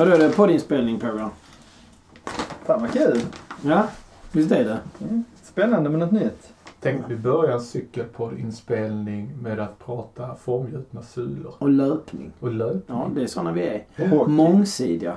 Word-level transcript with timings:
Ja, 0.00 0.06
då 0.06 0.12
är 0.12 0.18
det 0.18 0.30
poddinspelning 0.36 0.98
pågår. 1.00 1.28
Fan 2.66 2.80
vad 2.80 2.92
kul! 2.92 3.20
Ja, 3.64 3.88
visst 4.32 4.52
är 4.52 4.64
det. 4.64 4.78
Mm. 5.00 5.24
Spännande 5.42 5.90
med 5.90 5.98
något 5.98 6.12
nytt. 6.12 6.52
Tänk 6.80 7.00
vi 7.08 7.16
börjar 7.16 7.52
en 7.52 7.60
cykelpoddinspelning 7.60 9.42
med 9.42 9.60
att 9.60 9.78
prata 9.78 10.34
formgjutna 10.34 11.02
sulor. 11.02 11.54
Och 11.58 11.70
löpning. 11.70 12.32
Och 12.40 12.52
löpning. 12.52 12.82
Ja, 12.86 13.10
det 13.14 13.22
är 13.22 13.26
sådana 13.26 13.52
vi 13.52 13.62
är. 13.62 14.08
Hockey. 14.08 14.30
Mångsidiga. 14.30 15.16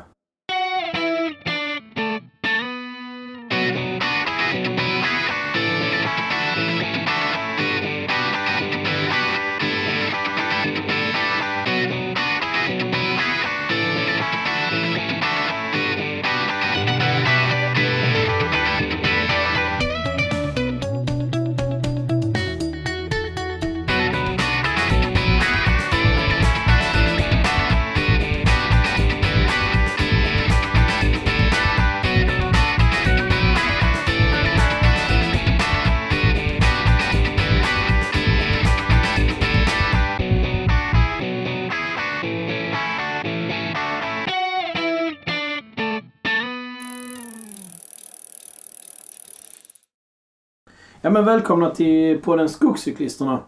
Men 51.13 51.25
välkomna 51.25 51.69
till 51.69 52.21
podden 52.21 52.49
Skogscyklisterna. 52.49 53.39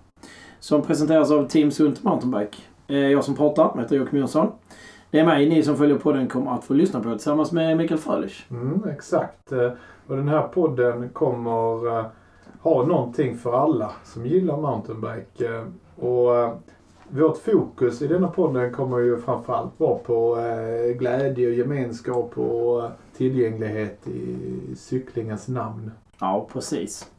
Som 0.60 0.82
presenteras 0.82 1.32
av 1.32 1.48
Team 1.48 1.72
Sunt 1.72 2.04
Mountainbike. 2.04 2.58
Eh, 2.88 2.98
Jag 2.98 3.24
som 3.24 3.36
pratar 3.36 3.72
jag 3.76 3.82
heter 3.82 3.96
Joakim 3.96 4.20
Jönsson. 4.20 4.52
Det 5.12 5.20
är 5.20 5.26
mig 5.26 5.50
ni 5.50 5.64
som 5.64 5.76
följer 5.78 5.98
podden 5.98 6.28
kommer 6.28 6.52
att 6.52 6.64
få 6.64 6.74
lyssna 6.74 7.00
på 7.00 7.10
tillsammans 7.12 7.52
med 7.52 7.78
Mikael 7.78 8.00
Frölich. 8.00 8.46
Mm, 8.52 8.84
exakt. 8.90 9.52
Eh, 9.52 9.72
Och 10.08 10.16
den 10.16 10.28
här 10.28 10.42
podden 10.42 11.10
kommer 11.10 11.98
eh, 12.00 12.06
ha 12.62 12.86
någonting 12.86 13.38
för 13.38 13.54
alla 13.54 13.92
som 14.04 14.26
gillar 14.26 14.58
mountainbike. 14.58 15.66
Och 15.96 16.62
vårt 17.10 17.38
fokus 17.38 18.02
i 18.02 18.08
denna 18.08 18.28
podden 18.28 18.74
kommer 18.74 19.00
ju 19.00 19.18
framförallt 19.22 19.80
vara 19.80 19.98
på 19.98 20.38
glädje 21.00 21.48
och 21.48 21.54
gemenskap 21.54 22.38
och 22.38 22.84
tillgänglighet 23.18 24.08
i 24.08 24.36
cyklingens 24.76 25.48
namn. 25.48 25.92
Ja, 26.20 26.48
precis. 26.54 27.12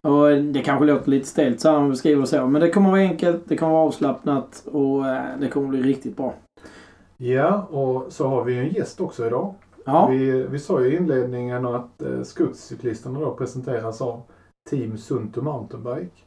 Och 0.00 0.42
det 0.42 0.62
kanske 0.62 0.84
låter 0.84 1.10
lite 1.10 1.26
stelt 1.26 1.60
så 1.60 1.68
här 1.68 1.74
när 1.74 1.80
man 1.80 1.90
beskriver 1.90 2.20
det 2.20 2.26
så. 2.26 2.46
Men 2.46 2.60
det 2.60 2.70
kommer 2.70 2.90
vara 2.90 3.00
enkelt, 3.00 3.42
det 3.48 3.56
kommer 3.56 3.72
vara 3.72 3.86
avslappnat 3.86 4.66
och 4.72 5.06
eh, 5.06 5.22
det 5.40 5.48
kommer 5.48 5.68
bli 5.68 5.82
riktigt 5.82 6.16
bra. 6.16 6.34
Ja, 7.16 7.66
och 7.70 8.12
så 8.12 8.28
har 8.28 8.44
vi 8.44 8.58
en 8.58 8.68
gäst 8.68 9.00
också 9.00 9.26
idag. 9.26 9.54
Ja, 9.84 10.06
Vi, 10.06 10.46
vi 10.50 10.58
sa 10.58 10.80
ju 10.80 10.92
i 10.92 10.96
inledningen 10.96 11.66
att 11.66 12.02
eh, 12.02 12.22
skogscyklisterna 12.22 13.20
då 13.20 13.34
presenteras 13.34 14.00
av 14.00 14.22
Team 14.70 14.98
Sunto 14.98 15.42
Mountainbike. 15.42 16.22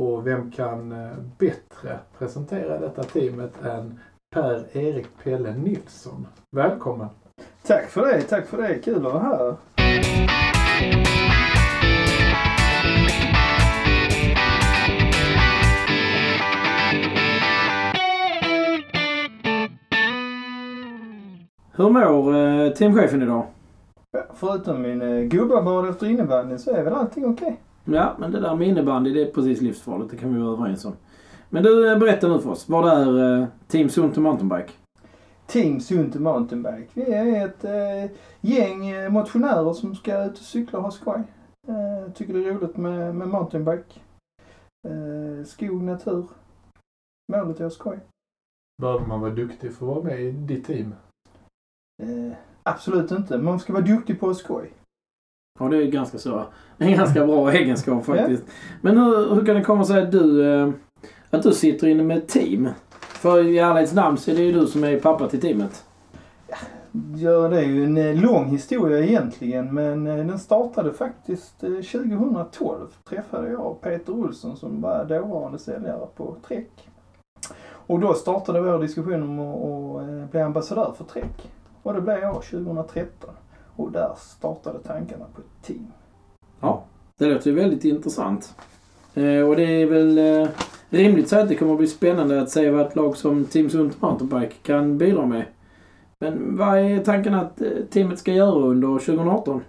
Och 0.00 0.26
vem 0.26 0.50
kan 0.50 0.92
eh, 0.92 1.10
bättre 1.38 1.98
presentera 2.18 2.78
detta 2.78 3.02
teamet 3.02 3.64
än 3.64 3.98
Per-Erik 4.34 5.06
Pelle 5.24 5.54
Nilsson. 5.56 6.26
Välkommen! 6.56 7.08
Tack 7.66 7.90
för 7.90 8.06
det, 8.06 8.22
tack 8.22 8.46
för 8.46 8.62
det. 8.62 8.74
Kul 8.74 9.06
att 9.06 9.12
vara 9.12 9.22
här. 9.22 9.56
Hur 21.78 21.90
mår 21.90 22.36
eh, 22.36 22.72
teamchefen 22.72 23.22
idag? 23.22 23.46
Ja, 24.10 24.24
Förutom 24.34 24.82
min 24.82 25.02
eh, 25.02 25.22
gubbabad 25.22 25.88
efter 25.88 26.06
innebandyn 26.06 26.58
så 26.58 26.70
är 26.70 26.84
väl 26.84 26.92
allting 26.92 27.26
okej. 27.26 27.60
Ja, 27.84 28.16
men 28.18 28.32
det 28.32 28.40
där 28.40 28.54
med 28.54 28.68
innebandy 28.68 29.14
det 29.14 29.22
är 29.22 29.32
precis 29.32 29.60
livsfarligt. 29.60 30.10
Det 30.10 30.16
kan 30.16 30.34
vi 30.34 30.40
vara 30.40 30.52
överens 30.52 30.84
om. 30.84 30.92
Men 31.48 31.62
du, 31.62 31.92
eh, 31.92 31.98
berätta 31.98 32.28
nu 32.28 32.38
för 32.38 32.50
oss. 32.50 32.68
Vad 32.68 32.88
är 32.88 33.40
eh, 33.40 33.46
Team 33.66 33.88
Sunt 33.88 34.16
Mountainbike? 34.16 34.72
Team 35.46 35.80
Sunt 35.80 36.14
Mountainbike. 36.14 36.88
Vi 36.94 37.12
är 37.12 37.46
ett 37.46 37.64
eh, 37.64 38.16
gäng 38.40 38.88
eh, 38.88 39.10
motionärer 39.10 39.72
som 39.72 39.94
ska 39.94 40.24
ut 40.24 40.32
och 40.32 40.38
cykla 40.38 40.78
och 40.78 40.84
ha 40.84 40.90
skoj. 40.90 41.22
Eh, 41.68 42.12
tycker 42.12 42.34
det 42.34 42.48
är 42.48 42.54
roligt 42.54 42.76
med, 42.76 43.14
med 43.14 43.28
mountainbike. 43.28 44.00
Eh, 44.88 45.44
skog, 45.46 45.82
natur. 45.82 46.26
Målet 47.32 47.46
är 47.46 47.52
att 47.52 47.58
ha 47.60 47.70
skoj. 47.70 47.98
Behöver 48.82 49.06
man 49.06 49.20
vara 49.20 49.30
duktig 49.30 49.72
för 49.72 49.86
att 49.86 49.94
vara 49.94 50.04
med 50.04 50.20
i 50.20 50.30
ditt 50.30 50.66
team? 50.66 50.94
Eh, 52.02 52.36
absolut 52.62 53.10
inte. 53.10 53.38
Man 53.38 53.60
ska 53.60 53.72
vara 53.72 53.82
duktig 53.82 54.20
på 54.20 54.34
skoj. 54.34 54.72
Ja, 55.58 55.68
det 55.68 55.76
är 55.76 55.86
ganska 55.86 56.18
så. 56.18 56.46
En 56.78 56.92
ganska 56.92 57.26
bra 57.26 57.52
egenskap 57.52 58.04
faktiskt. 58.04 58.44
Men 58.80 58.98
hur, 58.98 59.34
hur 59.34 59.46
kan 59.46 59.56
det 59.56 59.64
komma 59.64 59.84
sig 59.84 60.02
att 60.02 60.12
du, 60.12 60.52
eh, 60.52 60.70
att 61.30 61.42
du 61.42 61.52
sitter 61.52 61.86
inne 61.86 62.02
med 62.02 62.18
ett 62.18 62.28
team? 62.28 62.68
För 62.98 63.44
i 63.44 63.58
ärlighetens 63.58 63.94
namn 63.94 64.16
så 64.16 64.30
är 64.30 64.34
det 64.34 64.42
ju 64.42 64.52
du 64.52 64.66
som 64.66 64.84
är 64.84 65.00
pappa 65.00 65.28
till 65.28 65.40
teamet. 65.40 65.84
Ja, 67.16 67.48
det 67.48 67.58
är 67.58 67.64
ju 67.64 67.84
en 67.84 67.96
eh, 67.96 68.14
lång 68.14 68.44
historia 68.44 69.04
egentligen 69.04 69.74
men 69.74 70.04
den 70.04 70.38
startade 70.38 70.92
faktiskt 70.92 71.64
eh, 71.64 71.70
2012. 71.70 72.86
Träffade 73.08 73.50
jag 73.50 73.80
Peter 73.80 74.12
Olsson 74.12 74.56
som 74.56 74.80
var 74.80 75.04
dåvarande 75.04 75.58
säljare 75.58 76.06
på 76.16 76.36
Trek. 76.48 76.88
Och 77.70 78.00
då 78.00 78.14
startade 78.14 78.60
vår 78.60 78.78
diskussion 78.78 79.22
om 79.22 79.38
att, 79.40 80.30
bli 80.30 80.40
ambassadör 80.40 80.94
för 80.96 81.04
Trek. 81.04 81.50
Och 81.88 81.94
det 81.94 82.00
blev 82.00 82.18
jag 82.18 82.42
2013. 82.42 83.30
Och 83.76 83.92
där 83.92 84.12
startade 84.16 84.78
tankarna 84.78 85.24
på 85.34 85.40
ett 85.40 85.66
team. 85.66 85.86
Det 87.18 87.26
låter 87.26 87.50
ju 87.50 87.56
väldigt 87.56 87.84
intressant. 87.84 88.54
Eh, 89.14 89.48
och 89.48 89.56
det 89.56 89.82
är 89.82 89.86
väl 89.86 90.18
eh, 90.18 90.48
rimligt 90.88 91.28
säga 91.28 91.42
att 91.42 91.48
det 91.48 91.54
kommer 91.54 91.72
att 91.72 91.78
bli 91.78 91.86
spännande 91.86 92.42
att 92.42 92.50
se 92.50 92.70
vad 92.70 92.86
ett 92.86 92.96
lag 92.96 93.16
som 93.16 93.44
Team 93.44 93.70
Sunt 93.70 94.02
Mountainbike 94.02 94.54
kan 94.62 94.98
bidra 94.98 95.26
med. 95.26 95.44
Men 96.20 96.56
vad 96.56 96.78
är 96.78 97.04
tanken 97.04 97.34
att 97.34 97.60
eh, 97.60 97.68
teamet 97.90 98.18
ska 98.18 98.32
göra 98.32 98.66
under 98.66 98.88
2018? 98.88 99.60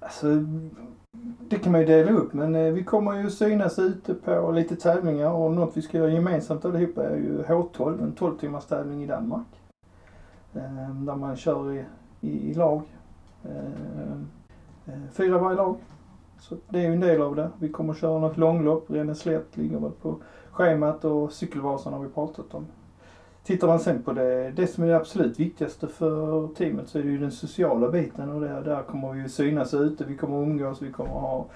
Alltså, 0.00 0.26
det 1.48 1.58
kan 1.58 1.72
man 1.72 1.80
ju 1.80 1.86
dela 1.86 2.10
upp 2.10 2.32
men 2.32 2.54
eh, 2.54 2.72
vi 2.72 2.84
kommer 2.84 3.22
ju 3.22 3.30
synas 3.30 3.78
ute 3.78 4.14
på 4.14 4.52
lite 4.52 4.76
tävlingar 4.76 5.30
och 5.30 5.52
något 5.52 5.76
vi 5.76 5.82
ska 5.82 5.98
göra 5.98 6.10
gemensamt 6.10 6.64
allihopa 6.64 7.04
är 7.04 7.16
ju 7.16 7.42
H12, 7.42 8.02
en 8.02 8.12
12 8.12 8.38
timmars 8.38 8.64
tävling 8.64 9.02
i 9.02 9.06
Danmark. 9.06 9.46
Eh, 10.54 10.94
Där 10.94 11.16
man 11.16 11.36
kör 11.36 11.72
i, 11.72 11.84
i, 12.20 12.50
i 12.50 12.54
lag. 12.54 12.82
Ehm, 13.44 14.28
eh, 14.86 15.10
Fyra 15.12 15.38
varje 15.38 15.56
lag. 15.56 15.76
Så 16.40 16.56
det 16.68 16.78
är 16.78 16.82
ju 16.82 16.92
en 16.92 17.00
del 17.00 17.22
av 17.22 17.36
det. 17.36 17.50
Vi 17.58 17.68
kommer 17.68 17.94
köra 17.94 18.18
något 18.18 18.36
långlopp, 18.36 18.90
Ränneslätt 18.90 19.56
ligger 19.56 19.78
väl 19.78 19.90
på 19.90 20.16
schemat 20.50 21.04
och 21.04 21.32
Cykelvasan 21.32 21.92
har 21.92 22.00
vi 22.00 22.08
pratat 22.08 22.54
om. 22.54 22.66
Tittar 23.44 23.66
man 23.66 23.80
sen 23.80 24.02
på 24.02 24.12
det, 24.12 24.50
det 24.50 24.66
som 24.66 24.84
är 24.84 24.88
det 24.88 24.96
absolut 24.96 25.40
viktigaste 25.40 25.88
för 25.88 26.48
teamet 26.48 26.88
så 26.88 26.98
är 26.98 27.02
det 27.02 27.08
ju 27.08 27.18
den 27.18 27.30
sociala 27.30 27.88
biten 27.88 28.30
och 28.30 28.40
där, 28.40 28.62
där 28.62 28.82
kommer 28.82 29.12
vi 29.12 29.20
ju 29.20 29.28
synas 29.28 29.74
ute, 29.74 30.04
vi 30.04 30.16
kommer 30.16 30.42
umgås, 30.42 30.82
vi 30.82 30.92
kommer 30.92 31.10
ha 31.10 31.46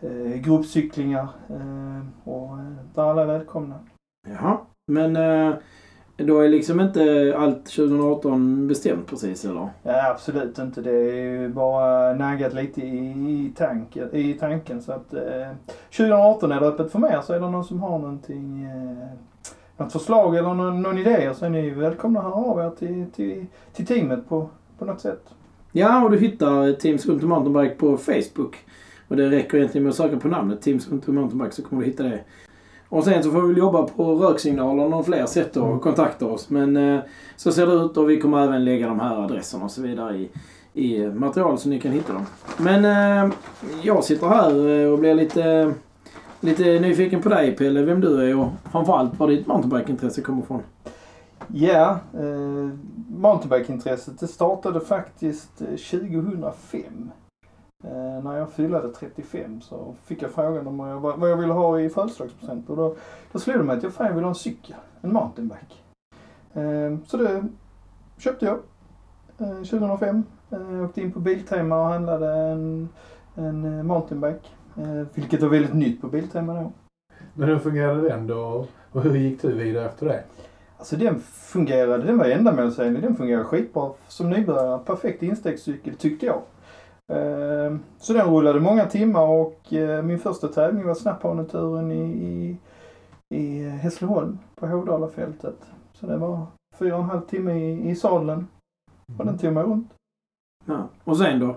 eh, 0.00 0.36
gruppcyklingar 0.40 1.28
eh, 1.48 2.28
och 2.28 2.56
där 2.94 3.02
alla 3.02 3.22
är 3.22 3.26
välkomna. 3.26 3.74
Jaha. 4.28 4.58
Men 4.86 5.16
eh, 5.16 5.56
då 6.24 6.40
är 6.40 6.48
liksom 6.48 6.80
inte 6.80 7.34
allt 7.38 7.66
2018 7.66 8.68
bestämt 8.68 9.06
precis 9.06 9.44
eller? 9.44 9.68
Ja, 9.82 10.10
absolut 10.10 10.58
inte. 10.58 10.80
Det 10.80 10.90
är 10.90 11.14
ju 11.14 11.48
bara 11.48 12.14
naggat 12.14 12.54
lite 12.54 12.80
i, 12.80 13.52
tanken, 13.56 14.14
i 14.14 14.34
tanken 14.34 14.82
så 14.82 14.92
att 14.92 15.14
eh, 15.14 15.48
2018 15.96 16.52
är 16.52 16.60
det 16.60 16.66
öppet 16.66 16.92
för 16.92 16.98
mer 16.98 17.20
så 17.20 17.32
är 17.32 17.40
det 17.40 17.50
någon 17.50 17.64
som 17.64 17.80
har 17.80 17.98
någonting 17.98 18.64
eh, 18.64 19.08
något 19.76 19.92
förslag 19.92 20.36
eller 20.36 20.54
någon, 20.54 20.82
någon 20.82 20.98
idé 20.98 21.34
så 21.34 21.44
är 21.44 21.50
ni 21.50 21.70
välkomna 21.70 22.20
att 22.20 22.24
höra 22.24 22.34
av 22.34 22.58
er 22.58 22.70
till, 22.70 23.06
till, 23.16 23.46
till 23.72 23.86
teamet 23.86 24.28
på, 24.28 24.48
på 24.78 24.84
något 24.84 25.00
sätt. 25.00 25.24
Ja, 25.72 26.04
och 26.04 26.10
du 26.10 26.18
hittar 26.18 26.72
Team 26.72 26.98
Sunt 26.98 27.22
Mountainbike 27.22 27.74
på 27.74 27.96
Facebook. 27.96 28.56
Och 29.08 29.16
det 29.16 29.30
räcker 29.30 29.58
egentligen 29.58 29.82
med 29.82 29.90
att 29.90 29.96
söka 29.96 30.16
på 30.16 30.28
namnet 30.28 30.62
Team 30.62 30.80
Sunt 30.80 31.06
Mountainbike 31.06 31.54
så 31.54 31.62
kommer 31.62 31.82
du 31.82 31.88
hitta 31.88 32.02
det. 32.02 32.20
Och 32.88 33.04
sen 33.04 33.22
så 33.22 33.30
får 33.30 33.42
vi 33.42 33.58
jobba 33.58 33.82
på 33.82 34.14
röksignaler 34.14 34.94
och 34.94 35.06
fler 35.06 35.26
sätt 35.26 35.56
och 35.56 35.66
Mm. 35.66 35.78
kontakta 35.80 36.26
oss. 36.26 36.50
Men 36.50 36.76
eh, 36.76 37.00
så 37.36 37.52
ser 37.52 37.66
det 37.66 37.72
ut 37.72 37.96
och 37.96 38.10
vi 38.10 38.20
kommer 38.20 38.44
även 38.44 38.64
lägga 38.64 38.88
de 38.88 39.00
här 39.00 39.24
adresserna 39.24 39.64
och 39.64 39.70
så 39.70 39.82
vidare 39.82 40.16
i, 40.16 40.30
i 40.72 41.06
material 41.06 41.58
så 41.58 41.68
ni 41.68 41.80
kan 41.80 41.92
hitta 41.92 42.12
dem. 42.12 42.26
Men 42.58 42.84
eh, 42.84 43.32
jag 43.82 44.04
sitter 44.04 44.26
här 44.28 44.68
eh, 44.84 44.92
och 44.92 44.98
blir 44.98 45.14
lite, 45.14 45.74
lite 46.40 46.64
nyfiken 46.80 47.22
på 47.22 47.28
dig 47.28 47.56
Pelle, 47.56 47.82
vem 47.82 48.00
du 48.00 48.30
är 48.30 48.38
och 48.38 48.48
framförallt 48.72 49.18
var 49.20 49.28
ditt 49.28 49.46
mountainbikeintresse 49.46 50.20
kommer 50.22 50.42
ifrån. 50.42 50.62
Ja, 51.52 51.98
eh, 52.14 52.70
mountainbikeintresset 53.18 54.20
det 54.20 54.26
startade 54.28 54.80
faktiskt 54.80 55.60
eh, 55.60 55.66
2005. 56.00 56.82
Eh, 57.84 58.24
när 58.24 58.36
jag 58.36 58.50
fyllde 58.50 58.88
35 58.88 59.60
så 59.60 59.94
fick 60.04 60.22
jag 60.22 60.30
frågan 60.30 60.66
om 60.66 60.80
jag, 60.80 61.00
vad 61.00 61.30
jag 61.30 61.36
ville 61.36 61.52
ha 61.52 61.80
i 61.80 61.88
födelsedagspresent 61.88 62.70
och 62.70 62.76
då, 62.76 62.96
då 63.32 63.38
slog 63.38 63.56
det 63.56 63.64
mig 63.64 63.76
att 63.76 63.82
jag 63.82 63.92
fan 63.92 64.14
ville 64.14 64.26
ha 64.26 64.28
en 64.28 64.34
cykel, 64.34 64.76
en 65.00 65.12
mountainbike. 65.12 65.74
Eh, 66.52 66.96
så 67.06 67.16
det 67.16 67.44
köpte 68.18 68.46
jag 68.46 68.58
eh, 69.38 69.56
2005. 69.56 70.24
Eh, 70.50 70.84
åkte 70.84 71.00
in 71.00 71.12
på 71.12 71.20
Biltema 71.20 71.80
och 71.80 71.86
handlade 71.86 72.32
en, 72.32 72.88
en 73.34 73.64
eh, 73.64 73.82
mountainbike. 73.82 74.48
Eh, 74.76 75.06
vilket 75.14 75.42
var 75.42 75.48
väldigt 75.48 75.74
nytt 75.74 76.00
på 76.00 76.06
Biltema 76.06 76.54
då. 76.54 76.72
Men 77.34 77.48
hur 77.48 77.58
fungerade 77.58 78.08
den 78.08 78.26
då? 78.26 78.66
Och 78.92 79.02
hur 79.02 79.16
gick 79.16 79.42
du 79.42 79.52
vidare 79.52 79.86
efter 79.86 80.06
det? 80.06 80.24
Alltså 80.78 80.96
den 80.96 81.20
fungerade, 81.20 82.02
den 82.02 82.18
var 82.18 82.26
ändamålsenlig, 82.26 83.02
den 83.02 83.16
fungerade 83.16 83.44
skitbra 83.44 83.90
som 84.08 84.30
nybörjare. 84.30 84.78
Perfekt 84.78 85.22
instegscykel 85.22 85.94
tyckte 85.94 86.26
jag. 86.26 86.42
Eh, 87.12 87.76
Så 87.98 88.12
den 88.12 88.26
rullade 88.34 88.60
många 88.60 88.86
timmar 88.86 89.26
och 89.26 89.72
eh, 89.72 90.02
min 90.02 90.18
första 90.18 90.48
tävling 90.48 90.86
var 90.86 90.94
snapphaneturen 90.94 91.92
i, 91.92 92.02
i, 92.04 92.56
i 93.36 93.68
Hässleholm 93.68 94.38
på 94.54 94.66
Hovdalafältet. 94.66 95.56
Så 95.92 96.06
det 96.06 96.16
var 96.16 96.46
fyra 96.78 96.96
och 96.96 97.02
en 97.02 97.08
halv 97.10 97.20
timme 97.20 97.52
i, 97.52 97.90
i 97.90 97.94
sadeln 97.96 98.46
och 99.18 99.26
den 99.26 99.38
tog 99.38 99.52
mig 99.52 99.64
runt. 99.64 99.94
Ja. 100.64 100.88
Och 101.04 101.16
sen 101.16 101.40
då? 101.40 101.56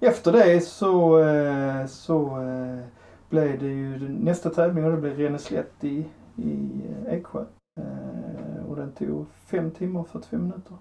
Efter 0.00 0.32
det 0.32 0.60
så, 0.60 1.18
eh, 1.18 1.86
så 1.86 2.42
eh, 2.42 2.84
blev 3.28 3.58
det 3.58 3.66
ju 3.68 4.08
nästa 4.08 4.50
tävling 4.50 4.84
och 4.84 4.90
det 4.90 4.96
blev 4.96 5.16
Renäslätt 5.16 5.84
i, 5.84 6.06
i 6.36 6.68
Eksjö. 7.08 7.44
Och 8.68 8.76
den 8.76 8.92
tog 8.92 9.26
fem 9.46 9.70
timmar 9.70 10.00
och 10.00 10.08
45 10.08 10.42
minuter. 10.42 10.76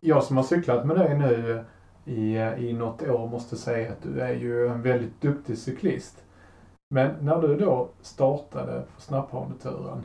Jag 0.00 0.24
som 0.24 0.36
har 0.36 0.44
cyklat 0.44 0.86
med 0.86 0.96
dig 0.96 1.18
nu 1.18 1.64
i, 2.08 2.36
eh, 2.36 2.64
i 2.64 2.72
något 2.72 3.02
år 3.02 3.28
måste 3.28 3.56
säga 3.56 3.92
att 3.92 4.02
du 4.02 4.20
är 4.20 4.34
ju 4.34 4.66
en 4.66 4.82
väldigt 4.82 5.20
duktig 5.20 5.58
cyklist. 5.58 6.24
Men 6.94 7.10
när 7.20 7.40
du 7.40 7.56
då 7.56 7.88
startade 8.00 8.82
på 8.94 9.00
snapphaneturen, 9.00 10.02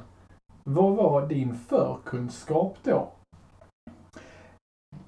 vad 0.63 0.95
var 0.95 1.27
din 1.27 1.55
förkunskap 1.55 2.77
då? 2.83 3.07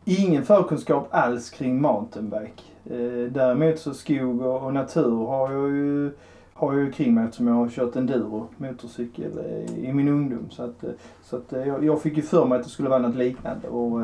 Ingen 0.05 0.45
förkunskap 0.45 1.07
alls 1.11 1.49
kring 1.49 1.81
mountainbike. 1.81 2.63
Eh, 2.85 3.31
däremot 3.31 3.79
så 3.79 3.93
skog 3.93 4.41
och, 4.41 4.73
natur 4.73 5.25
har 5.25 5.51
jag 5.51 5.69
ju 5.69 6.11
har 6.53 6.73
jag 6.73 6.83
ju 6.83 6.91
kring 6.91 7.13
mig 7.13 7.23
eftersom 7.23 7.47
jag 7.47 7.55
har 7.55 7.69
kört 7.69 7.95
enduro 7.95 8.47
motorcykel 8.57 9.37
eh, 9.37 9.85
i 9.89 9.93
min 9.93 10.07
ungdom. 10.07 10.49
Så 10.49 10.63
att, 10.63 10.83
så 11.23 11.35
att 11.37 11.51
jag, 11.51 11.85
jag 11.85 12.01
fick 12.01 12.17
ju 12.17 12.23
för 12.23 12.45
mig 12.45 12.57
att 12.57 12.63
det 12.63 12.69
skulle 12.69 12.89
vara 12.89 12.99
något 12.99 13.15
liknande. 13.15 13.67
Och, 13.67 14.01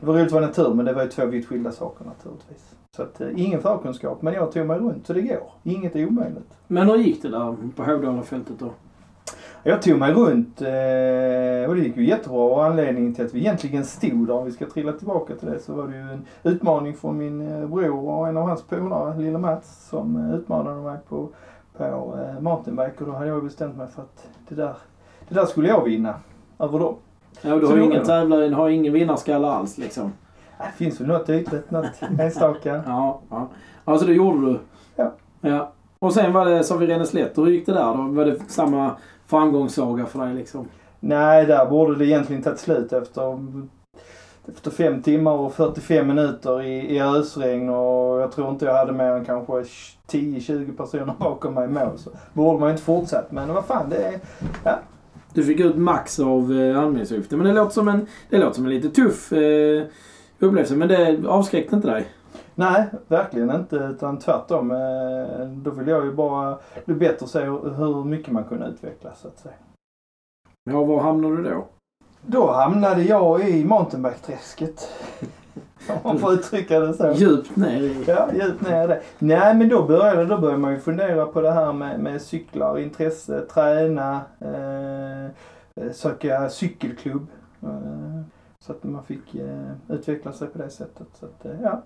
det 0.00 0.06
var 0.06 0.14
roligt 0.14 0.26
att 0.26 0.32
vara 0.32 0.46
natur 0.46 0.74
men 0.74 0.84
det 0.84 0.92
var 0.92 1.02
ju 1.02 1.08
två 1.08 1.26
vitt 1.26 1.46
skilda 1.46 1.72
saker 1.72 2.04
naturligtvis. 2.04 2.74
Så 2.96 3.02
att 3.02 3.20
eh, 3.20 3.28
ingen 3.36 3.62
förkunskap 3.62 4.22
men 4.22 4.34
jag 4.34 4.52
tog 4.52 4.66
mig 4.66 4.78
runt 4.78 5.06
så 5.06 5.12
det 5.12 5.20
går. 5.20 5.50
Inget 5.62 5.96
är 5.96 6.06
omöjligt. 6.06 6.58
Men 6.66 6.88
hur 6.88 6.96
gick 6.96 7.22
det 7.22 7.28
där 7.28 7.56
på 7.76 7.84
Hovdalafältet 7.84 8.58
då? 8.58 8.70
Jag 9.68 9.82
tog 9.82 9.98
mig 9.98 10.12
runt 10.12 10.62
eh, 10.62 11.68
och 11.68 11.74
det 11.74 11.80
gick 11.80 11.96
ju 11.96 12.06
jättebra 12.06 12.40
och 12.40 12.64
anledningen 12.64 13.14
till 13.14 13.26
att 13.26 13.34
vi 13.34 13.40
egentligen 13.40 13.84
stod 13.84 14.26
där, 14.26 14.34
om 14.34 14.44
vi 14.44 14.52
ska 14.52 14.66
trilla 14.66 14.92
tillbaka 14.92 15.34
till 15.34 15.48
det, 15.48 15.58
så 15.58 15.74
var 15.74 15.88
det 15.88 15.96
ju 15.96 16.02
en 16.02 16.24
utmaning 16.42 16.94
från 16.94 17.18
min 17.18 17.40
eh, 17.40 17.66
bror 17.68 18.08
och 18.08 18.28
en 18.28 18.36
av 18.36 18.48
hans 18.48 18.62
polare, 18.62 19.18
lille 19.18 19.38
Mats, 19.38 19.88
som 19.88 20.16
eh, 20.16 20.34
utmanade 20.34 20.82
mig 20.82 20.98
på, 21.08 21.28
på 21.76 21.84
eh, 21.84 22.40
mountainbike 22.40 22.94
och 22.98 23.06
då 23.06 23.12
hade 23.12 23.26
jag 23.26 23.44
bestämt 23.44 23.76
mig 23.76 23.88
för 23.88 24.02
att 24.02 24.28
det 24.48 24.54
där, 24.54 24.76
det 25.28 25.34
där 25.34 25.46
skulle 25.46 25.68
jag 25.68 25.84
vinna 25.84 26.14
över 26.58 26.78
dem. 26.78 26.96
Ja, 27.42 27.56
du 27.56 27.66
har 27.66 27.76
ingen 27.76 27.98
det. 27.98 28.04
tävlare, 28.04 28.54
har 28.54 28.68
ingen 28.68 28.92
vinnarskalle 28.92 29.48
alls 29.48 29.78
liksom. 29.78 30.12
Det 30.58 30.84
finns 30.84 31.00
väl 31.00 31.06
något 31.08 31.30
ytligt, 31.30 31.70
något 31.70 31.86
enstaka. 32.20 32.82
Ja, 32.86 33.20
ja. 33.30 33.48
Alltså 33.84 34.06
det 34.06 34.12
gjorde 34.12 34.46
du? 34.46 34.58
Ja. 34.96 35.12
Ja. 35.40 35.72
Och 35.98 36.12
sen 36.14 36.32
var 36.32 36.46
det, 36.46 36.64
sa 36.64 36.76
vi 36.76 36.86
Renäslätt, 36.86 37.38
hur 37.38 37.46
gick 37.46 37.66
det 37.66 37.72
där 37.72 37.94
då? 37.94 38.02
Var 38.02 38.24
det 38.24 38.38
samma 38.48 38.96
framgångssaga 39.26 40.06
för 40.06 40.18
dig 40.18 40.34
liksom? 40.34 40.68
Nej, 41.00 41.46
där 41.46 41.66
borde 41.66 41.94
det 41.94 42.06
egentligen 42.06 42.42
tagit 42.42 42.58
slut 42.58 42.92
efter, 42.92 43.38
efter 44.48 44.70
fem 44.70 45.02
timmar 45.02 45.32
och 45.32 45.54
45 45.54 46.06
minuter 46.06 46.62
i, 46.62 46.96
i 46.96 47.00
ösregn 47.02 47.68
och 47.68 48.20
jag 48.20 48.32
tror 48.32 48.50
inte 48.50 48.64
jag 48.64 48.74
hade 48.74 48.92
mer 48.92 49.10
än 49.10 49.24
kanske 49.24 49.52
10-20 49.52 50.76
personer 50.76 51.14
bakom 51.18 51.54
mig 51.54 51.64
i 51.64 51.68
mål. 51.68 51.98
Så 51.98 52.10
borde 52.32 52.58
man 52.58 52.68
ju 52.68 52.72
inte 52.72 52.84
fortsatt. 52.84 53.32
Men 53.32 53.54
vad 53.54 53.64
fan, 53.64 53.90
det 53.90 53.96
är... 53.96 54.20
Du 55.36 55.42
fick 55.42 55.60
ut 55.60 55.76
max 55.76 56.20
av 56.20 56.52
eh, 56.52 56.78
anmälningsavgiften. 56.78 57.38
Men 57.38 57.46
det 57.46 57.54
låter 57.54 57.72
som 57.72 57.88
en, 57.88 58.06
det 58.30 58.38
låter 58.38 58.54
som 58.54 58.64
en 58.64 58.70
lite 58.70 58.90
tuff 58.90 59.32
eh, 59.32 59.86
upplevelse. 60.38 60.76
Men 60.76 60.88
det 60.88 61.28
avskräckte 61.28 61.76
inte 61.76 61.88
dig? 61.88 62.06
Nej, 62.54 62.86
verkligen 63.08 63.50
inte. 63.50 63.76
Utan 63.76 64.18
tvärtom. 64.18 64.70
Eh, 64.70 65.46
då 65.48 65.70
vill 65.70 65.88
jag 65.88 66.04
ju 66.04 66.12
bara 66.12 66.58
bli 66.84 66.94
bättre 66.94 67.24
och 67.24 67.28
se 67.28 67.40
hur, 67.40 68.04
mycket 68.04 68.32
man 68.32 68.44
kunde 68.44 68.66
utvecklas 68.66 69.20
så 69.20 69.28
att 69.28 69.38
säga. 69.38 69.54
Ja, 70.70 70.84
var 70.84 71.00
hamnade 71.00 71.36
du 71.36 71.42
då? 71.42 71.66
Då 72.26 72.52
hamnade 72.52 73.02
jag 73.02 73.48
i 73.48 73.64
mountainbike-träsket. 73.64 74.88
Om 75.88 75.98
man 76.04 76.18
får 76.18 76.32
uttrycka 76.32 76.80
det 76.80 76.94
så. 76.94 77.12
Djupt 77.14 77.56
ner 77.56 77.82
i... 77.82 78.04
Ja, 78.06 78.28
djupt 78.32 78.62
ner 78.62 78.84
i 78.84 78.86
det. 78.86 79.00
Nej, 79.18 79.54
men 79.54 79.68
då 79.68 79.82
började, 79.82 80.26
då 80.26 80.38
började 80.38 80.60
man 80.60 80.72
ju 80.72 80.78
fundera 80.78 81.26
på 81.26 81.40
det 81.40 81.50
här 81.50 81.72
med, 81.72 82.00
med 82.00 82.22
cyklar, 82.22 82.78
intresse, 82.78 83.40
träna, 83.40 84.20
eh, 84.40 85.92
söka 85.92 86.48
cykelklubb. 86.48 87.26
Eh, 87.62 88.20
så 88.60 88.72
att 88.72 88.84
man 88.84 89.04
fick 89.04 89.34
eh, 89.34 89.72
utveckla 89.88 90.32
sig 90.32 90.48
på 90.48 90.58
det 90.58 90.70
sättet. 90.70 91.06
Så 91.20 91.26
att, 91.26 91.44
eh, 91.44 91.60
ja. 91.62 91.82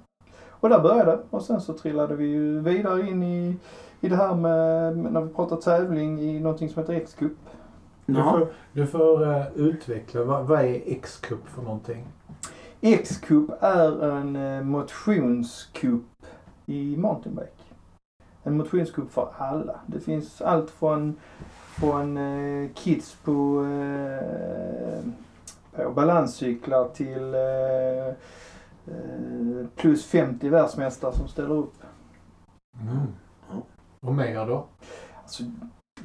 Och 0.50 0.68
där 0.68 0.80
började. 0.80 1.18
Och 1.30 1.42
sen 1.42 1.60
så 1.60 1.72
trillade 1.72 2.14
vi 2.14 2.26
ju 2.26 2.60
vidare 2.60 3.08
in 3.08 3.22
i, 3.22 3.56
i 4.00 4.08
det 4.08 4.16
här 4.16 4.34
med, 4.34 4.96
när 5.12 5.20
vi 5.20 5.34
pratar 5.34 5.56
tävling, 5.56 6.20
i 6.20 6.40
någonting 6.40 6.68
som 6.68 6.82
heter 6.82 6.94
X-cup. 6.94 7.32
Du 8.06 8.22
får, 8.22 8.48
du 8.72 8.86
får 8.86 9.30
eh, 9.30 9.42
utveckla, 9.54 10.24
vad, 10.24 10.46
vad 10.46 10.60
är 10.60 10.80
X-cup 10.86 11.46
för 11.46 11.62
någonting? 11.62 12.06
X-cup 12.82 13.50
är 13.60 14.10
en 14.10 14.36
eh, 14.36 14.62
motionscup 14.62 16.26
i 16.66 16.96
mountainbike. 16.96 17.52
En 18.42 18.56
motionscup 18.56 19.10
för 19.10 19.32
alla. 19.38 19.80
Det 19.86 20.00
finns 20.00 20.42
allt 20.42 20.70
från, 20.70 21.16
från 21.80 22.16
eh, 22.16 22.70
kids 22.74 23.14
på, 23.24 23.64
eh, 23.64 25.04
på 25.84 25.90
balanscyklar 25.90 26.88
till 26.88 27.34
plus 29.76 30.06
50 30.06 30.48
världsmästare 30.48 31.12
som 31.12 31.28
ställer 31.28 31.54
upp. 31.54 31.74
Mm. 32.80 33.06
Och 34.00 34.14
mer 34.14 34.46
då? 34.46 34.66
Alltså, 35.22 35.42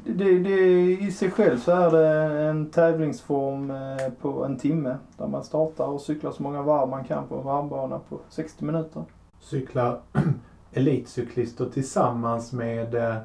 det, 0.03 0.39
det, 0.39 0.91
I 1.01 1.11
sig 1.11 1.31
själv 1.31 1.57
så 1.57 1.71
är 1.71 1.91
det 1.91 2.43
en 2.49 2.71
tävlingsform 2.71 3.71
eh, 3.71 4.09
på 4.21 4.45
en 4.45 4.57
timme 4.57 4.97
där 5.17 5.27
man 5.27 5.43
startar 5.43 5.85
och 5.85 6.01
cyklar 6.01 6.31
så 6.31 6.43
många 6.43 6.61
varv 6.61 6.89
man 6.89 7.03
kan 7.03 7.27
på 7.27 7.35
en 7.35 7.43
varvbana 7.43 7.99
på 8.09 8.19
60 8.29 8.65
minuter. 8.65 9.03
Cyklar 9.39 9.99
elitcyklister 10.73 11.65
tillsammans 11.65 12.53
med, 12.53 12.95
eh, 12.95 13.15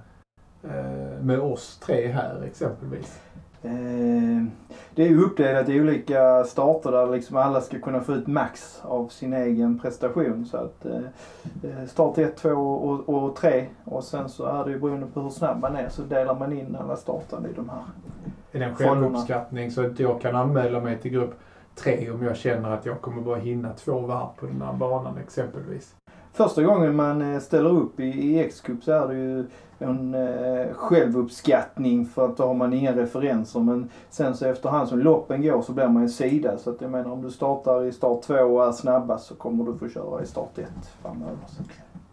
eh, 0.62 1.22
med 1.22 1.40
oss 1.40 1.78
tre 1.78 2.08
här 2.08 2.42
exempelvis? 2.42 3.20
Eh, 3.62 4.44
det 4.94 5.08
är 5.08 5.16
uppdelat 5.16 5.68
i 5.68 5.80
olika 5.80 6.44
starter 6.44 6.92
där 6.92 7.06
liksom 7.06 7.36
alla 7.36 7.60
ska 7.60 7.78
kunna 7.78 8.00
få 8.00 8.12
ut 8.12 8.26
max 8.26 8.80
av 8.82 9.08
sin 9.08 9.32
egen 9.32 9.78
prestation. 9.78 10.46
Så 10.46 10.56
att 10.56 10.86
eh, 10.86 10.96
eh, 11.70 11.86
start 11.86 12.18
1, 12.18 12.36
2 12.36 12.50
och, 12.50 13.08
och 13.08 13.36
3 13.36 13.66
och 13.84 14.04
sen 14.04 14.28
så 14.28 14.44
är 14.44 14.64
det 14.64 14.70
ju 14.70 14.78
beroende 14.78 15.06
på 15.06 15.20
hur 15.20 15.30
snabb 15.30 15.60
man 15.60 15.76
är 15.76 15.88
så 15.88 16.02
delar 16.02 16.34
man 16.34 16.52
in 16.52 16.76
alla 16.80 16.96
startande 16.96 17.48
i 17.48 17.52
de 17.52 17.68
här. 17.68 17.82
Är 18.52 18.58
det 18.58 18.64
en 18.64 18.74
självuppskattning 18.74 19.70
så 19.70 19.86
att 19.86 20.00
jag 20.00 20.20
kan 20.20 20.36
anmäla 20.36 20.80
mig 20.80 20.98
till 20.98 21.10
grupp 21.10 21.34
tre 21.74 22.10
om 22.10 22.22
jag 22.22 22.36
känner 22.36 22.70
att 22.70 22.86
jag 22.86 23.00
kommer 23.00 23.22
bara 23.22 23.36
hinna 23.36 23.72
två 23.72 24.00
varv 24.00 24.28
på 24.36 24.46
den 24.46 24.62
här 24.62 24.72
banan 24.72 25.18
exempelvis? 25.18 25.94
Första 26.32 26.62
gången 26.62 26.96
man 26.96 27.34
eh, 27.34 27.40
ställer 27.40 27.70
upp 27.70 28.00
i, 28.00 28.04
i 28.04 28.38
X-cup 28.38 28.84
så 28.84 28.92
är 28.92 29.08
det 29.08 29.14
ju 29.14 29.46
en 29.82 30.14
eh, 30.14 30.74
självuppskattning 30.74 32.06
för 32.06 32.24
att 32.26 32.36
då 32.36 32.42
har 32.46 32.54
man 32.54 32.72
inga 32.72 32.96
referenser. 32.96 33.60
Men 33.60 33.88
sen 34.10 34.34
så 34.36 34.46
efterhand 34.46 34.88
som 34.88 34.98
loppen 34.98 35.42
går 35.42 35.62
så 35.62 35.72
blir 35.72 35.88
man 35.88 36.02
ju 36.02 36.08
sidad. 36.08 36.60
Så 36.60 36.70
att 36.70 36.80
jag 36.80 36.90
menar 36.90 37.10
om 37.10 37.22
du 37.22 37.30
startar 37.30 37.84
i 37.84 37.92
start 37.92 38.22
2 38.22 38.34
och 38.34 38.64
är 38.66 38.72
snabbast 38.72 39.26
så 39.26 39.34
kommer 39.34 39.64
du 39.64 39.74
få 39.78 39.88
köra 39.88 40.22
i 40.22 40.26
start 40.26 40.58
1 40.58 40.64
framöver. 41.02 41.36
Så. 41.46 41.62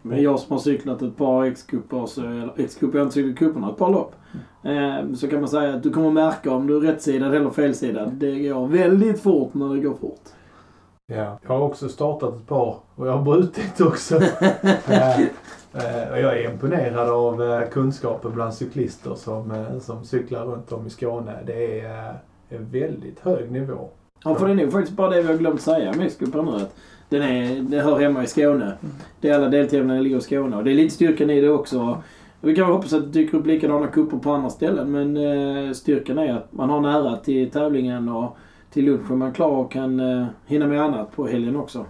Men 0.02 0.22
jag 0.22 0.38
som 0.40 0.52
har 0.52 0.58
cyklat 0.60 1.02
ett 1.02 1.16
par 1.16 1.44
X-cuper, 1.44 2.06
så- 2.06 2.20
eller 2.20 2.52
X-cup, 2.56 2.90
jag 2.94 3.00
har 3.00 3.02
inte 3.04 3.14
cyklat 3.14 3.38
cuperna, 3.38 3.70
ett 3.70 3.76
par 3.76 3.90
lopp. 3.90 4.14
Eh, 4.62 5.14
så 5.14 5.28
kan 5.28 5.40
man 5.40 5.48
säga 5.48 5.74
att 5.74 5.82
du 5.82 5.90
kommer 5.90 6.10
märka 6.10 6.50
om 6.52 6.66
du 6.66 6.76
är 6.76 6.80
rättsidad 6.80 7.34
eller 7.34 7.50
felsidad. 7.50 8.12
Det 8.12 8.48
går 8.48 8.66
väldigt 8.66 9.20
fort 9.20 9.54
när 9.54 9.74
det 9.74 9.80
går 9.80 9.94
fort. 9.94 10.20
Ja. 11.06 11.38
Jag 11.42 11.48
har 11.48 11.60
också 11.60 11.88
startat 11.88 12.36
ett 12.36 12.46
par 12.46 12.76
och 12.94 13.06
jag 13.08 13.12
har 13.12 13.22
brutit 13.22 13.80
också. 13.80 14.20
Eh, 15.78 16.12
och 16.12 16.20
jag 16.20 16.38
är 16.38 16.50
imponerad 16.50 17.08
av 17.08 17.42
eh, 17.42 17.68
kunskapen 17.68 18.32
bland 18.32 18.54
cyklister 18.54 19.14
som, 19.14 19.50
eh, 19.50 19.78
som 19.78 20.04
cyklar 20.04 20.44
runt 20.44 20.72
om 20.72 20.86
i 20.86 20.90
Skåne. 20.90 21.32
Det 21.46 21.80
är, 21.80 22.14
är 22.48 22.58
väldigt 22.58 23.20
hög 23.20 23.50
nivå. 23.50 23.88
Ja, 24.24 24.34
för 24.34 24.46
det 24.46 24.52
är 24.52 24.56
nog 24.56 24.72
faktiskt 24.72 24.96
bara 24.96 25.10
det 25.10 25.22
vi 25.22 25.28
har 25.28 25.38
glömt 25.38 25.60
säga 25.60 25.90
om 25.90 26.00
X-Cupen 26.00 26.44
nu. 26.44 26.56
Att 26.56 26.74
den 27.08 27.22
är, 27.22 27.60
det 27.60 27.80
hör 27.80 27.98
hemma 27.98 28.24
i 28.24 28.26
Skåne. 28.26 28.72
Det 29.20 29.28
är 29.28 29.34
alla 29.34 29.48
deltävlingarna 29.48 30.00
ligger 30.00 30.18
i 30.18 30.20
Skåne 30.20 30.56
och 30.56 30.64
det 30.64 30.70
är 30.70 30.74
lite 30.74 30.94
styrkan 30.94 31.30
i 31.30 31.40
det 31.40 31.50
också. 31.50 32.02
Vi 32.40 32.56
kan 32.56 32.72
hoppas 32.72 32.92
att 32.92 33.12
det 33.12 33.20
dyker 33.20 33.38
upp 33.38 33.46
likadana 33.46 33.86
kupper 33.86 34.16
på 34.16 34.32
andra 34.32 34.50
ställen 34.50 34.92
men 34.92 35.74
styrkan 35.74 36.18
är 36.18 36.34
att 36.34 36.52
man 36.52 36.70
har 36.70 36.80
nära 36.80 37.16
till 37.16 37.50
tävlingen 37.50 38.08
och 38.08 38.36
till 38.72 38.84
lunchen 38.84 39.18
man 39.18 39.32
klar 39.32 39.50
och 39.50 39.72
kan 39.72 40.26
hinna 40.46 40.66
med 40.66 40.82
annat 40.82 41.16
på 41.16 41.26
helgen 41.26 41.56
också. 41.56 41.86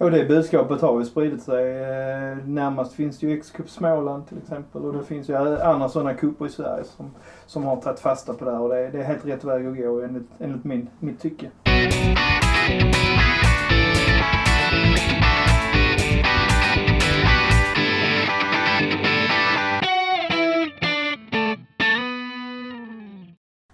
Och 0.00 0.10
det 0.10 0.24
budskapet 0.24 0.80
har 0.80 0.98
ju 0.98 1.04
spridit 1.04 1.42
sig. 1.42 1.82
Eh, 1.82 2.36
Närmast 2.46 2.92
finns 2.92 3.18
det 3.18 3.26
ju 3.26 3.38
X-Cup 3.38 3.70
Småland 3.70 4.28
till 4.28 4.38
exempel 4.38 4.82
och 4.84 4.92
det 4.92 5.04
finns 5.04 5.28
ju 5.30 5.36
andra 5.36 5.88
sådana 5.88 6.14
cuper 6.14 6.46
i 6.46 6.48
Sverige 6.48 6.84
som, 6.84 7.10
som 7.46 7.64
har 7.64 7.76
tagit 7.76 8.00
fasta 8.00 8.34
på 8.34 8.44
det 8.44 8.50
här 8.50 8.60
och 8.60 8.68
det 8.68 8.78
är, 8.78 8.92
det 8.92 8.98
är 8.98 9.04
helt 9.04 9.26
rätt 9.26 9.44
väg 9.44 9.66
att 9.66 9.76
gå 9.76 10.00
enligt, 10.00 10.28
enligt 10.38 10.64
min, 10.64 10.88
mitt 10.98 11.20
tycke. 11.20 11.50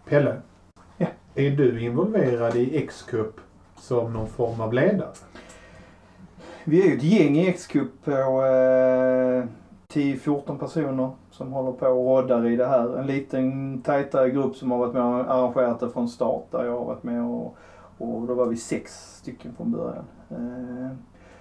Pelle, 0.08 0.40
Ja. 0.98 1.06
är 1.34 1.50
du 1.50 1.80
involverad 1.80 2.56
i 2.56 2.76
X-Cup 2.76 3.40
som 3.78 4.12
någon 4.12 4.28
form 4.28 4.60
av 4.60 4.72
ledare? 4.72 5.08
Vi 6.68 6.82
är 6.82 6.86
ju 6.86 6.96
ett 6.96 7.02
gäng 7.02 7.36
i 7.36 7.48
X-Cup 7.48 8.04
på 8.04 8.10
eh, 8.10 9.44
10-14 9.88 10.58
personer 10.58 11.10
som 11.30 11.52
håller 11.52 11.72
på 11.72 11.86
och 11.86 12.18
roddar 12.18 12.46
i 12.46 12.56
det 12.56 12.66
här. 12.66 12.98
En 12.98 13.06
liten 13.06 13.82
tajtare 13.82 14.30
grupp 14.30 14.56
som 14.56 14.70
har 14.70 14.78
varit 14.78 14.94
med 14.94 15.02
och 15.02 15.14
arrangerat 15.14 15.80
det 15.80 15.90
från 15.90 16.08
start 16.08 16.44
där 16.50 16.64
jag 16.64 16.78
har 16.78 16.84
varit 16.84 17.02
med 17.02 17.22
och, 17.22 17.56
och 17.98 18.26
då 18.26 18.34
var 18.34 18.46
vi 18.46 18.56
sex 18.56 18.92
stycken 19.16 19.54
från 19.56 19.72
början. 19.72 20.04
Eh, 20.30 20.96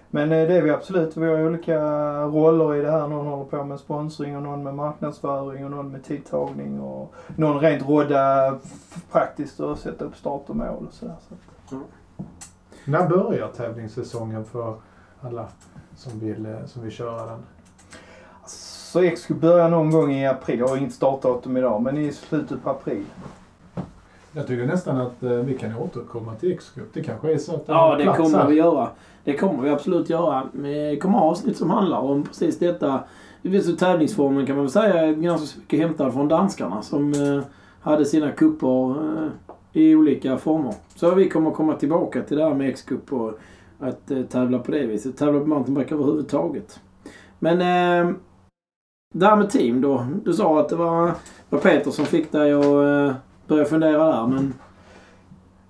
men 0.09 0.31
eh, 0.31 0.47
det 0.47 0.53
är 0.53 0.61
vi 0.61 0.69
absolut. 0.69 1.17
Vi 1.17 1.27
har 1.27 1.45
olika 1.45 1.79
roller 2.23 2.75
i 2.75 2.81
det 2.81 2.91
här. 2.91 3.07
Någon 3.07 3.27
håller 3.27 3.45
på 3.45 3.63
med 3.63 3.79
sponsring 3.79 4.37
och 4.37 4.43
någon 4.43 4.63
med 4.63 4.75
marknadsföring 4.75 5.65
och 5.65 5.71
någon 5.71 5.91
med 5.91 6.03
tidtagning 6.03 6.81
och 6.81 7.13
någon 7.35 7.59
rent 7.59 7.89
rodda 7.89 8.55
praktiskt 9.11 9.59
och 9.59 9.77
sätta 9.77 10.05
upp 10.05 10.15
start 10.15 10.43
och 10.47 10.55
mål 10.55 10.85
och 10.87 10.93
sådär. 10.93 11.15
Så. 11.29 11.75
Mm. 11.75 11.87
När 12.85 13.09
börjar 13.09 13.47
tävlingssäsongen 13.47 14.45
för 14.45 14.75
alla 15.25 15.47
som 15.95 16.19
vill, 16.19 16.45
eh, 16.45 16.65
som 16.65 16.83
vill 16.83 16.91
köra 16.91 17.25
den? 17.25 17.39
Så 18.47 19.01
X 19.01 19.21
skulle 19.21 19.39
börja 19.39 19.67
någon 19.67 19.91
gång 19.91 20.11
i 20.13 20.27
april. 20.27 20.59
Jag 20.59 20.67
har 20.67 20.77
inget 20.77 20.93
startdatum 20.93 21.57
idag, 21.57 21.81
men 21.81 21.97
i 21.97 22.11
slutet 22.13 22.63
på 22.63 22.69
april. 22.69 23.03
Jag 24.31 24.47
tycker 24.47 24.65
nästan 24.65 24.97
att 24.97 25.23
eh, 25.23 25.29
vi 25.29 25.57
kan 25.57 25.77
återkomma 25.77 26.35
till 26.35 26.51
X-Cup. 26.51 26.93
Det 26.93 27.03
kanske 27.03 27.33
är 27.33 27.37
så 27.37 27.55
att 27.55 27.63
Ja, 27.65 27.95
det 27.95 28.05
kommer 28.05 28.37
här. 28.37 28.47
vi 28.49 28.55
göra. 28.55 28.87
Det 29.23 29.33
kommer 29.37 29.63
vi 29.63 29.69
absolut 29.69 30.09
göra. 30.09 30.43
Vi 30.51 30.99
kommer 31.01 31.17
ha 31.17 31.25
avsnitt 31.25 31.57
som 31.57 31.69
handlar 31.69 31.99
om 31.99 32.23
precis 32.23 32.59
detta. 32.59 32.99
Ju 33.41 33.61
tävlingsformen 33.61 34.45
kan 34.45 34.55
man 34.55 34.65
väl 34.65 34.71
säga 34.71 34.93
är 34.93 35.13
ganska 35.13 35.59
mycket 35.59 35.79
hämtad 35.79 36.13
från 36.13 36.27
danskarna 36.27 36.81
som 36.81 37.13
eh, 37.13 37.43
hade 37.81 38.05
sina 38.05 38.31
kupper 38.31 38.95
i 39.73 39.95
olika 39.95 40.37
former. 40.37 40.73
Så 40.95 41.15
vi 41.15 41.29
kommer 41.29 41.51
komma 41.51 41.73
tillbaka 41.73 42.21
till 42.21 42.37
det 42.37 42.43
här 42.43 42.53
med 42.53 42.69
X-cup 42.69 43.13
och 43.13 43.39
att 43.79 44.11
eh, 44.11 44.23
tävla 44.23 44.59
på 44.59 44.71
det 44.71 44.85
viset. 44.85 45.17
Tävla 45.17 45.39
på 45.39 45.45
mountainbike 45.45 45.93
överhuvudtaget. 45.93 46.79
Men 47.39 47.61
eh, 47.61 48.15
det 49.13 49.25
här 49.25 49.35
med 49.35 49.49
team 49.49 49.81
då. 49.81 50.07
Du 50.23 50.33
sa 50.33 50.59
att 50.59 50.69
det 50.69 50.75
var, 50.75 51.11
var 51.49 51.59
Peter 51.59 51.91
som 51.91 52.05
fick 52.05 52.31
dig 52.31 52.53
att 52.53 52.65
eh, 52.65 53.13
börja 53.47 53.65
fundera 53.65 54.07
där 54.07 54.27
men 54.27 54.53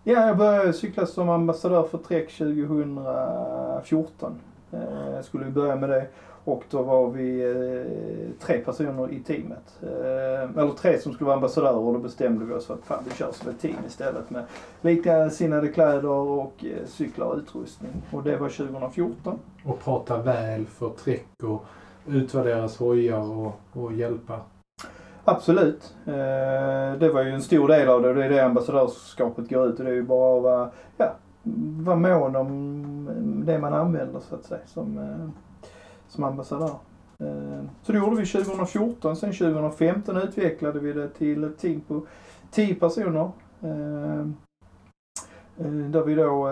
Ja, 0.07 0.27
jag 0.27 0.37
började 0.37 0.73
cykla 0.73 1.05
som 1.05 1.29
ambassadör 1.29 1.83
för 1.83 1.97
Trek 1.97 2.37
2014. 2.37 4.39
Eh, 4.75 5.21
skulle 5.21 5.45
börja 5.45 5.75
med 5.75 5.89
det. 5.89 6.07
Och 6.45 6.63
då 6.69 6.81
var 6.81 7.09
vi 7.09 7.43
eh, 7.43 8.45
tre 8.45 8.57
personer 8.57 9.11
i 9.11 9.19
teamet. 9.19 9.79
Eh, 9.81 10.59
eller 10.61 10.71
tre 10.71 10.99
som 10.99 11.13
skulle 11.13 11.25
vara 11.25 11.35
ambassadörer 11.35 11.77
och 11.77 11.93
då 11.93 11.99
bestämde 11.99 12.45
vi 12.45 12.53
oss 12.53 12.65
för 12.65 12.73
att 12.73 12.85
fan, 12.85 13.03
vi 13.09 13.15
kör 13.15 13.31
som 13.31 13.49
ett 13.49 13.59
team 13.59 13.75
istället 13.87 14.29
med 14.29 14.43
likasinnade 14.81 15.67
kläder 15.67 16.09
och 16.09 16.65
eh, 16.65 16.87
cyklar 16.87 17.25
och 17.25 17.37
utrustning. 17.37 17.91
Och 18.11 18.23
det 18.23 18.37
var 18.37 18.49
2014. 18.49 19.39
Och 19.65 19.79
prata 19.79 20.17
väl 20.17 20.65
för 20.65 20.89
Trek 20.89 21.27
och 21.43 21.65
utvärdera 22.07 22.69
hojar 22.79 23.31
och, 23.31 23.59
och 23.73 23.93
hjälpa. 23.93 24.39
Absolut. 25.23 25.95
Eh, 26.05 26.99
det 26.99 27.09
var 27.13 27.23
ju 27.23 27.29
en 27.29 27.41
stor 27.41 27.67
del 27.67 27.89
av 27.89 28.01
det 28.01 28.09
och 28.09 28.15
det 28.15 28.25
är 28.25 28.29
det 28.29 28.45
ambassadörskapet 28.45 29.49
går 29.49 29.67
ut 29.67 29.79
och 29.79 29.85
det 29.85 29.91
är 29.91 29.95
ju 29.95 30.03
bara 30.03 30.37
att 30.37 30.43
vara, 30.43 30.69
ja, 30.97 31.15
vara 31.83 31.95
mån 31.95 32.35
om 32.35 33.04
det 33.45 33.59
man 33.59 33.73
använder 33.73 34.19
så 34.19 34.35
att 34.35 34.45
säga 34.45 34.61
som, 34.65 34.97
eh, 34.97 35.29
som 36.07 36.23
ambassadör. 36.23 36.75
Eh, 37.19 37.63
så 37.83 37.91
det 37.91 37.97
gjorde 37.97 38.15
vi 38.15 38.25
2014. 38.25 39.15
Sen 39.15 39.31
2015 39.33 40.17
utvecklade 40.17 40.79
vi 40.79 40.93
det 40.93 41.09
till 41.09 41.43
ett 41.43 41.57
team 41.57 41.81
på 41.81 42.05
10 42.51 42.75
personer. 42.75 43.31
Eh, 43.61 44.25
Där 45.89 46.03
vi 46.03 46.15
då, 46.15 46.49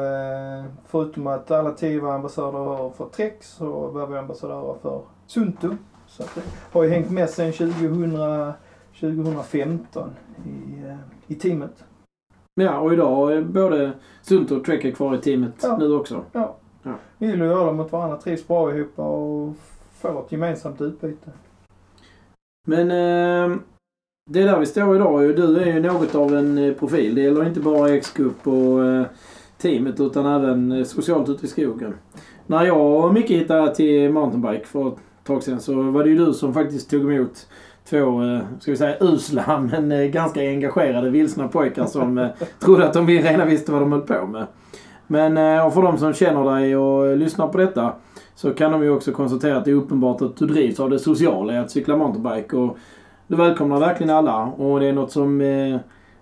förutom 0.86 1.28
att 1.28 1.52
alla 1.52 1.72
10 1.72 2.00
var 2.02 2.14
ambassadörer 2.14 2.90
för 2.90 3.06
Trek 3.06 3.44
så 3.44 3.88
var 3.88 4.08
vi 4.08 4.18
ambassadörer 4.18 4.76
för 4.82 5.02
Sunto. 5.28 5.70
Så 6.08 6.24
det 6.36 6.42
har 6.72 6.84
ju 6.84 6.90
hängt 6.90 7.10
med 7.12 7.30
sen 7.30 7.52
2000, 7.54 8.54
2015 9.00 10.10
i, 10.46 10.84
i 11.28 11.36
teamet. 11.36 11.84
Ja, 12.56 12.80
och 12.80 12.94
idag 12.94 13.34
är 13.34 13.42
både 13.42 13.92
Sunto 14.22 14.56
och 14.58 14.66
Trek 14.66 14.86
är 14.86 14.92
kvar 14.92 15.16
i 15.16 15.18
teamet 15.18 15.54
Ja. 15.64 15.78
nu 15.78 15.94
också. 15.94 16.24
Vi 17.18 17.32
är 17.32 17.38
lojala 17.38 17.72
mot 17.72 17.92
varandra, 17.92 18.18
trivs 18.18 18.48
bra 18.48 18.76
ihop 18.76 19.00
och 19.00 19.54
får 20.02 20.26
ett 20.26 20.32
gemensamt 20.32 20.82
utbyte. 20.82 21.32
Men 22.68 22.92
eh, 22.92 23.58
det 24.30 24.42
är 24.42 24.46
där 24.46 24.60
vi 24.60 24.66
står 24.66 24.96
idag. 24.96 25.36
Du 25.36 25.60
är 25.60 25.66
ju 25.66 25.80
något 25.80 26.16
av 26.16 26.36
en 26.36 26.58
eh, 26.58 26.74
profil. 26.74 27.16
Det 27.16 27.22
gäller 27.22 27.48
inte 27.48 27.60
bara 27.60 27.90
X-Cup 27.90 28.48
och 28.48 28.86
eh, 28.86 29.06
teamet 29.58 30.00
utan 30.00 30.26
även 30.26 30.72
eh, 30.72 30.84
socialt 30.84 31.30
ute 31.30 31.46
i 31.46 31.50
skogen. 31.50 31.96
När 32.48 32.66
jag 32.66 33.06
och 33.06 33.14
Micke 33.14 33.30
hittade 33.30 33.76
till 33.76 34.12
mountainbike 34.12 34.66
för 34.66 34.88
ett 34.88 35.00
tag 35.24 35.44
sedan 35.44 35.60
så 35.60 35.82
var 35.82 36.04
det 36.04 36.10
ju 36.10 36.18
du 36.18 36.34
som 36.34 36.54
faktiskt 36.54 36.90
tog 36.90 37.14
emot 37.14 37.48
två, 37.90 38.24
eh, 38.24 38.40
ska 38.60 38.72
vi 38.72 38.78
säga 38.78 38.98
usla 39.00 39.60
men 39.72 39.92
eh, 39.92 40.06
ganska 40.06 40.40
engagerade 40.40 41.10
vilsna 41.10 41.48
pojkar 41.48 41.86
som 41.86 42.18
eh, 42.18 42.30
trodde 42.60 42.88
att 42.88 42.94
de 42.94 43.08
redan 43.08 43.48
visste 43.48 43.72
vad 43.72 43.82
de 43.82 43.92
höll 43.92 44.02
på 44.02 44.28
med. 44.28 44.48
Men 45.14 45.38
eh, 45.38 45.66
och 45.66 45.74
för 45.74 45.82
de 45.82 45.98
som 45.98 46.14
känner 46.14 46.56
dig 46.56 46.78
och 46.78 47.18
lyssnar 47.18 47.48
på 47.48 47.58
detta 47.58 47.94
så 48.36 48.54
kan 48.54 48.72
de 48.72 48.84
ju 48.84 48.90
också 48.90 49.12
konstatera 49.12 49.58
att 49.58 49.66
det 49.66 49.72
är 49.72 49.76
uppenbart 49.76 50.22
att 50.22 50.38
du 50.38 50.46
drivs 50.46 50.80
av 50.80 50.90
det 50.90 51.00
sociala 51.00 51.54
i 51.54 51.58
att 51.58 51.72
cykla 51.72 51.98
mountainbike. 51.98 52.56
Och 52.56 52.78
du 53.28 53.36
välkomnar 53.36 53.80
verkligen 53.80 54.16
alla 54.16 54.44
och 54.44 54.80
det 54.80 54.86
är 54.86 54.94
något 54.94 55.12
som 55.12 55.42
eh, 55.42 55.78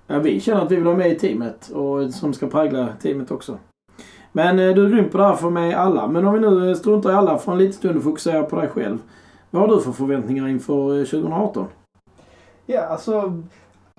ja, 0.08 0.20
vi 0.20 0.40
känner 0.40 0.62
att 0.62 0.72
vi 0.72 0.76
vill 0.76 0.86
ha 0.86 0.96
med 0.96 1.12
i 1.12 1.20
teamet 1.20 1.70
och 1.70 2.14
som 2.14 2.34
ska 2.34 2.48
prägla 2.48 2.88
teamet 3.02 3.32
också. 3.32 3.58
Men 4.32 4.60
eh, 4.60 4.76
du 4.76 4.86
är 4.86 4.90
grym 4.90 5.10
på 5.10 5.18
det 5.18 5.24
här 5.24 5.36
för 5.36 5.50
mig 5.50 5.74
alla. 5.74 6.08
Men 6.08 6.28
om 6.28 6.34
vi 6.34 6.40
nu 6.40 6.76
struntar 6.76 7.12
i 7.12 7.14
alla 7.14 7.38
för 7.38 7.52
en 7.52 7.58
liten 7.58 7.74
stund 7.74 7.98
och 7.98 8.04
fokuserar 8.04 8.44
på 8.44 8.56
dig 8.56 8.70
själv. 8.70 8.98
Vad 9.50 9.62
har 9.62 9.76
du 9.76 9.82
för 9.82 9.92
förväntningar 9.92 10.48
inför 10.48 11.06
2018? 11.06 11.66
Ja, 12.66 12.82
alltså 12.82 13.44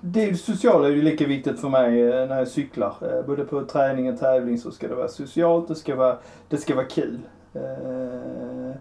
det 0.05 0.35
sociala 0.37 0.87
är 0.87 0.91
ju 0.91 1.01
lika 1.01 1.27
viktigt 1.27 1.59
för 1.59 1.69
mig 1.69 2.01
eh, 2.01 2.27
när 2.27 2.37
jag 2.37 2.47
cyklar. 2.47 2.93
Eh, 3.01 3.25
Både 3.25 3.45
på 3.45 3.65
träning 3.65 4.13
och 4.13 4.19
tävling 4.19 4.57
så 4.57 4.71
ska 4.71 4.87
det 4.87 4.95
vara 4.95 5.07
socialt, 5.07 5.67
det 5.67 5.75
ska 5.75 5.95
vara, 5.95 6.17
det 6.49 6.57
ska 6.57 6.75
vara 6.75 6.85
kul. 6.85 7.19
Eh, 7.53 8.75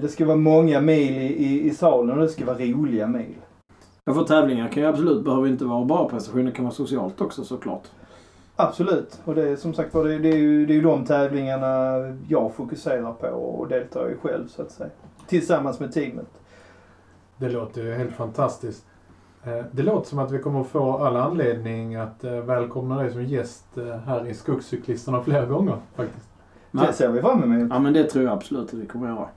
Det 0.00 0.08
ska 0.08 0.24
vara 0.24 0.36
många 0.36 0.80
mil 0.80 1.16
i, 1.16 1.26
i, 1.26 1.66
i 1.66 1.70
salen 1.70 2.10
och 2.10 2.22
det 2.22 2.28
ska 2.28 2.44
vara 2.44 2.58
roliga 2.58 3.06
mil. 3.06 3.34
Ja, 4.04 4.14
för 4.14 4.24
tävlingar 4.24 4.68
kan 4.68 4.82
ju 4.82 4.88
absolut, 4.88 5.24
behöver 5.24 5.48
inte 5.48 5.64
vara 5.64 5.84
bara 5.84 6.08
prestation, 6.08 6.44
det 6.44 6.52
kan 6.52 6.64
vara 6.64 6.74
socialt 6.74 7.20
också 7.20 7.44
såklart. 7.44 7.88
Absolut. 8.56 9.20
Och 9.24 9.34
det 9.34 9.48
är 9.48 9.56
som 9.56 9.74
sagt 9.74 9.94
var, 9.94 10.04
det, 10.04 10.18
det, 10.18 10.28
är 10.28 10.36
ju, 10.36 10.66
det 10.66 10.72
är 10.72 10.74
ju 10.74 10.82
de 10.82 11.04
tävlingarna 11.04 11.96
jag 12.28 12.54
fokuserar 12.54 13.12
på 13.12 13.26
och 13.26 13.68
deltar 13.68 14.10
i 14.10 14.14
själv 14.14 14.48
så 14.48 14.62
att 14.62 14.70
säga. 14.70 14.90
Tillsammans 15.26 15.80
med 15.80 15.92
teamet. 15.92 16.28
Det 17.36 17.48
låter 17.48 17.82
ju 17.82 17.94
helt 17.94 18.12
fantastiskt. 18.12 18.86
Eh, 19.44 19.64
Det 19.72 19.82
låter 19.82 20.08
som 20.08 20.18
att 20.18 20.30
vi 20.30 20.38
kommer 20.38 20.60
att 20.60 20.66
få 20.66 20.96
all 20.98 21.16
anledning 21.16 21.94
att 21.96 22.24
eh, 22.24 22.32
välkomna 22.32 23.02
dig 23.02 23.12
som 23.12 23.24
gäst 23.24 23.78
eh, 23.78 23.96
här 24.06 24.26
i 24.26 24.34
Skogscyklisterna 24.34 25.22
flera 25.22 25.46
gånger 25.46 25.76
faktiskt. 25.94 26.28
Men, 26.70 26.86
Det 26.86 26.92
ser 26.92 27.08
vi 27.08 27.20
fram 27.20 27.42
emot. 27.42 27.70
ja, 27.70 27.78
men 27.78 27.92
det 27.92 28.04
tror 28.04 28.24
jag 28.24 28.32
absolut 28.32 28.68
att 28.68 28.74
vi 28.74 28.86
kommer 28.86 29.08
att 29.08 29.16
göra. 29.16 29.28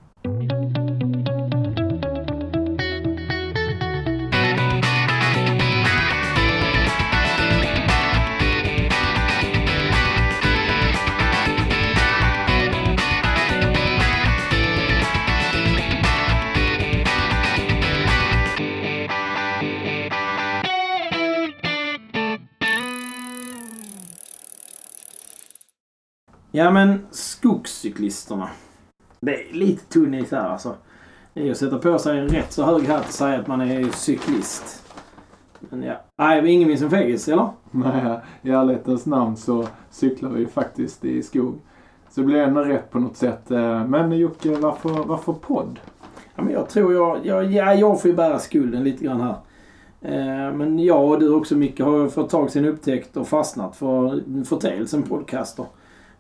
Ja 26.56 26.72
men 26.72 27.06
skogscyklisterna. 27.12 28.50
Det 29.20 29.50
är 29.50 29.54
lite 29.54 29.86
tunn 29.86 30.14
is 30.14 30.32
här 30.32 30.50
alltså. 30.50 30.76
Det 31.34 31.48
är 31.48 31.52
att 31.52 31.58
sätta 31.58 31.78
på 31.78 32.00
sig 32.00 32.20
en 32.20 32.28
rätt 32.28 32.52
så 32.52 32.64
hög 32.64 32.88
hatt 32.88 33.06
och 33.08 33.14
säga 33.14 33.40
att 33.40 33.48
man 33.48 33.62
är 33.62 33.90
cyklist. 33.90 34.84
Men 35.60 35.84
ja. 35.84 35.94
Nej, 36.18 36.52
ingen 36.52 36.68
minns 36.68 36.82
en 36.82 36.90
fegis, 36.90 37.28
eller? 37.28 37.50
Nej, 37.72 38.20
i 38.42 38.50
ärlighetens 38.50 39.06
namn 39.06 39.38
så 39.38 39.68
cyklar 39.90 40.30
vi 40.30 40.40
ju 40.40 40.48
faktiskt 40.48 41.06
i 41.06 41.24
skog. 41.24 41.60
Så 42.10 42.22
det 42.22 42.28
blir 42.28 42.38
ändå 42.38 42.62
rätt 42.62 42.92
på 42.92 43.00
något 43.00 43.18
sätt. 43.18 43.52
Eh, 43.52 43.86
Men 43.86 44.12
Jocke, 44.12 44.56
varför, 44.56 44.90
varför 44.90 45.34
podd? 45.34 45.80
Ja, 46.36 46.44
men 46.44 46.54
jag 46.54 46.70
tror 46.70 46.94
jag, 46.94 47.26
jag, 47.26 47.52
ja, 47.52 47.74
jag 47.74 48.02
får 48.02 48.12
ju 48.12 48.18
bära 48.18 48.40
skulden 48.40 48.84
lite 48.84 49.04
grann 49.04 49.22
här. 49.22 49.36
Eh, 50.02 50.54
men 50.56 50.80
jag 50.80 51.10
och 51.10 51.20
du 51.20 51.34
också 51.34 51.56
Micke 51.56 51.80
har 51.80 52.08
för 52.08 52.24
ett 52.24 52.30
tag 52.30 52.52
sedan 52.52 52.66
upptäckt 52.66 53.18
och 53.18 53.28
fastnat 53.28 53.76
för 53.76 54.24
företeelsen 54.44 55.04
podcaster. 55.04 55.66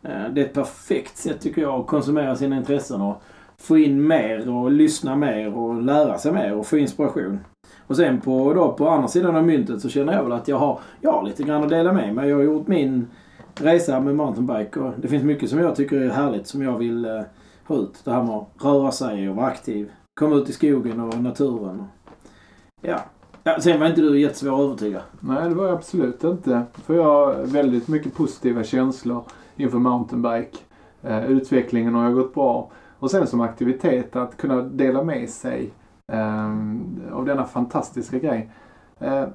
Eh, 0.03 0.29
det 0.33 0.41
är 0.41 0.45
ett 0.45 0.53
perfekt 0.53 1.17
sätt 1.17 1.41
tycker 1.41 1.62
jag 1.62 1.79
att 1.79 1.88
konsumera 1.88 2.36
sina 2.36 2.57
intressen 2.57 3.01
och 3.01 3.22
få 3.57 3.77
in 3.77 4.07
mer 4.07 4.50
och 4.50 4.72
lyssna 4.72 5.15
mer 5.15 5.57
och 5.57 5.81
lära 5.81 6.17
sig 6.17 6.31
mer 6.31 6.55
och 6.55 6.67
få 6.67 6.77
inspiration. 6.77 7.39
Och 7.88 7.95
sen 7.95 8.22
på, 8.22 8.53
då, 8.53 8.74
på 8.74 8.89
andra 8.89 9.07
sidan 9.07 9.36
av 9.36 9.43
myntet 9.43 9.81
så 9.81 9.89
känner 9.89 10.13
jag 10.13 10.24
väl 10.24 10.31
att 10.31 10.48
jag 10.48 10.57
har, 10.57 10.79
jag 11.01 11.12
har 11.12 11.24
lite 11.24 11.43
grann 11.43 11.63
att 11.63 11.69
dela 11.69 11.93
med 11.93 12.15
mig. 12.15 12.29
Jag 12.29 12.36
har 12.36 12.43
gjort 12.43 12.67
min 12.67 13.07
resa 13.55 14.00
med 14.00 14.15
mountainbike 14.15 14.79
och 14.79 14.93
det 14.98 15.07
finns 15.07 15.24
mycket 15.24 15.50
som 15.50 15.60
jag 15.60 15.75
tycker 15.75 16.01
är 16.01 16.10
härligt 16.10 16.48
som 16.48 16.62
jag 16.62 16.77
vill 16.77 17.05
eh, 17.05 17.22
ha 17.67 17.75
ut. 17.75 18.01
Det 18.03 18.12
här 18.12 18.24
med 18.24 18.36
att 18.36 18.50
röra 18.62 18.91
sig 18.91 19.29
och 19.29 19.36
vara 19.36 19.48
aktiv. 19.48 19.91
Komma 20.19 20.36
ut 20.36 20.50
i 20.50 20.53
skogen 20.53 21.00
och 21.00 21.22
naturen. 21.22 21.83
Ja. 22.81 23.00
ja 23.43 23.62
sen 23.62 23.79
var 23.79 23.88
inte 23.88 24.01
du 24.01 24.19
jättesvår 24.19 24.55
att 24.55 24.65
övertyga. 24.65 25.01
Nej, 25.19 25.50
det 25.50 25.55
var 25.55 25.65
jag 25.65 25.74
absolut 25.74 26.24
inte. 26.24 26.63
För 26.86 26.93
jag 26.93 27.03
har 27.03 27.45
väldigt 27.45 27.88
mycket 27.88 28.15
positiva 28.15 28.63
känslor 28.63 29.24
inför 29.55 29.77
mountainbike. 29.77 30.57
Eh, 31.01 31.25
utvecklingen 31.25 31.95
har 31.95 32.10
ju 32.10 32.15
gått 32.15 32.33
bra. 32.33 32.72
Och 33.00 33.12
sen 33.12 33.27
som 33.27 33.41
aktivitet 33.41 34.15
att 34.15 34.38
kunna 34.38 34.62
dela 34.62 35.03
med 35.03 35.29
sig 35.29 35.72
eh, 36.12 36.48
av 37.12 37.25
denna 37.25 37.43
fantastiska 37.43 38.19
grej. 38.19 38.51
Eh, 39.00 39.25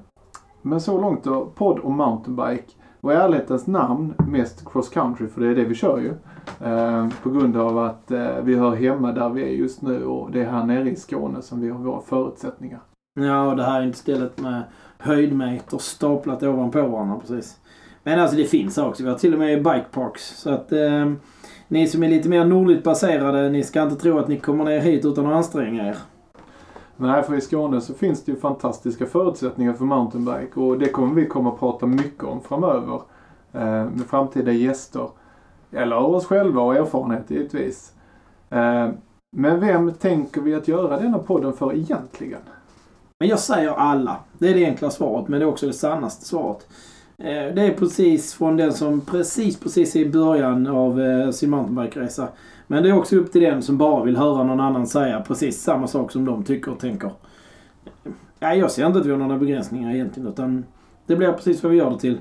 men 0.61 0.81
så 0.81 1.01
långt 1.01 1.23
då, 1.23 1.45
podd 1.45 1.79
och 1.79 1.91
mountainbike. 1.91 2.73
Och 3.01 3.13
i 3.13 3.15
ärlighetens 3.15 3.67
namn 3.67 4.13
mest 4.27 4.71
cross 4.71 4.89
country, 4.89 5.27
för 5.27 5.41
det 5.41 5.47
är 5.47 5.55
det 5.55 5.63
vi 5.63 5.75
kör 5.75 5.97
ju. 5.97 6.13
Eh, 6.67 7.07
på 7.23 7.29
grund 7.29 7.57
av 7.57 7.77
att 7.77 8.11
eh, 8.11 8.41
vi 8.43 8.55
hör 8.55 8.75
hemma 8.75 9.11
där 9.11 9.29
vi 9.29 9.43
är 9.43 9.47
just 9.47 9.81
nu 9.81 10.05
och 10.05 10.31
det 10.31 10.41
är 10.41 10.49
här 10.49 10.65
nere 10.65 10.89
i 10.89 10.95
Skåne 10.95 11.41
som 11.41 11.61
vi 11.61 11.69
har 11.69 11.79
våra 11.79 12.01
förutsättningar. 12.01 12.79
Ja, 13.19 13.49
och 13.49 13.55
det 13.55 13.63
här 13.63 13.81
är 13.81 13.85
inte 13.85 13.97
stället 13.97 14.41
med 14.41 14.63
höjdmeter 14.97 15.77
staplat 15.77 16.43
ovanpå 16.43 16.87
varandra 16.87 17.19
precis. 17.19 17.59
Men 18.09 18.19
alltså 18.19 18.37
det 18.37 18.45
finns 18.45 18.77
här 18.77 18.87
också. 18.87 19.03
Vi 19.03 19.09
har 19.09 19.17
till 19.17 19.33
och 19.33 19.39
med 19.39 19.57
bike 19.57 19.85
parks. 19.91 20.37
Så 20.37 20.49
att 20.49 20.71
eh, 20.71 21.11
ni 21.67 21.87
som 21.87 22.03
är 22.03 22.09
lite 22.09 22.29
mer 22.29 22.45
nordligt 22.45 22.83
baserade, 22.83 23.49
ni 23.49 23.63
ska 23.63 23.83
inte 23.83 23.95
tro 23.95 24.19
att 24.19 24.27
ni 24.27 24.37
kommer 24.37 24.65
ner 24.65 24.79
hit 24.79 25.05
utan 25.05 25.25
att 25.25 25.33
anstränga 25.33 25.87
er. 25.87 25.97
Nej, 26.97 27.23
för 27.23 27.35
i 27.35 27.41
Skåne 27.41 27.81
så 27.81 27.93
finns 27.93 28.23
det 28.23 28.31
ju 28.31 28.39
fantastiska 28.39 29.05
förutsättningar 29.05 29.73
för 29.73 29.85
mountainbike 29.85 30.59
och 30.59 30.79
det 30.79 30.89
kommer 30.89 31.15
vi 31.15 31.25
komma 31.25 31.53
att 31.53 31.59
prata 31.59 31.85
mycket 31.85 32.23
om 32.23 32.41
framöver. 32.41 33.01
Eh, 33.53 33.85
med 33.85 34.05
framtida 34.09 34.51
gäster. 34.51 35.09
Eller 35.71 35.97
oss 35.97 36.25
själva 36.25 36.61
och 36.61 36.75
erfarenhet 36.75 37.31
givetvis. 37.31 37.93
Eh, 38.49 38.89
men 39.31 39.59
vem 39.59 39.93
tänker 39.93 40.41
vi 40.41 40.55
att 40.55 40.67
göra 40.67 40.99
denna 40.99 41.19
podden 41.19 41.53
för 41.53 41.75
egentligen? 41.75 42.41
Men 43.19 43.29
jag 43.29 43.39
säger 43.39 43.71
alla. 43.71 44.17
Det 44.37 44.47
är 44.47 44.53
det 44.53 44.65
enkla 44.65 44.89
svaret, 44.89 45.27
men 45.27 45.39
det 45.39 45.45
är 45.45 45.49
också 45.49 45.67
det 45.67 45.73
sannaste 45.73 46.25
svaret. 46.25 46.67
Eh, 47.19 47.53
det 47.53 47.61
är 47.61 47.73
precis 47.73 48.33
från 48.33 48.57
den 48.57 48.73
som 48.73 49.01
precis, 49.01 49.59
precis 49.59 49.95
är 49.95 49.99
i 49.99 50.09
början 50.09 50.67
av 50.67 51.01
eh, 51.01 51.31
sin 51.31 51.49
mountainbike-resa. 51.49 52.27
Men 52.67 52.83
det 52.83 52.89
är 52.89 52.97
också 52.97 53.15
upp 53.15 53.31
till 53.31 53.41
den 53.41 53.61
som 53.61 53.77
bara 53.77 54.03
vill 54.03 54.17
höra 54.17 54.43
någon 54.43 54.59
annan 54.59 54.87
säga 54.87 55.21
precis 55.27 55.61
samma 55.61 55.87
sak 55.87 56.11
som 56.11 56.25
de 56.25 56.43
tycker 56.43 56.71
och 56.71 56.79
tänker. 56.79 57.11
Ja, 58.39 58.53
jag 58.53 58.71
ser 58.71 58.87
inte 58.87 58.99
att 58.99 59.05
vi 59.05 59.11
har 59.11 59.17
några 59.17 59.37
begränsningar 59.37 59.93
egentligen, 59.93 60.29
utan 60.29 60.65
det 61.05 61.15
blir 61.15 61.31
precis 61.31 61.63
vad 61.63 61.71
vi 61.71 61.77
gör 61.77 61.89
det 61.89 61.99
till. 61.99 62.17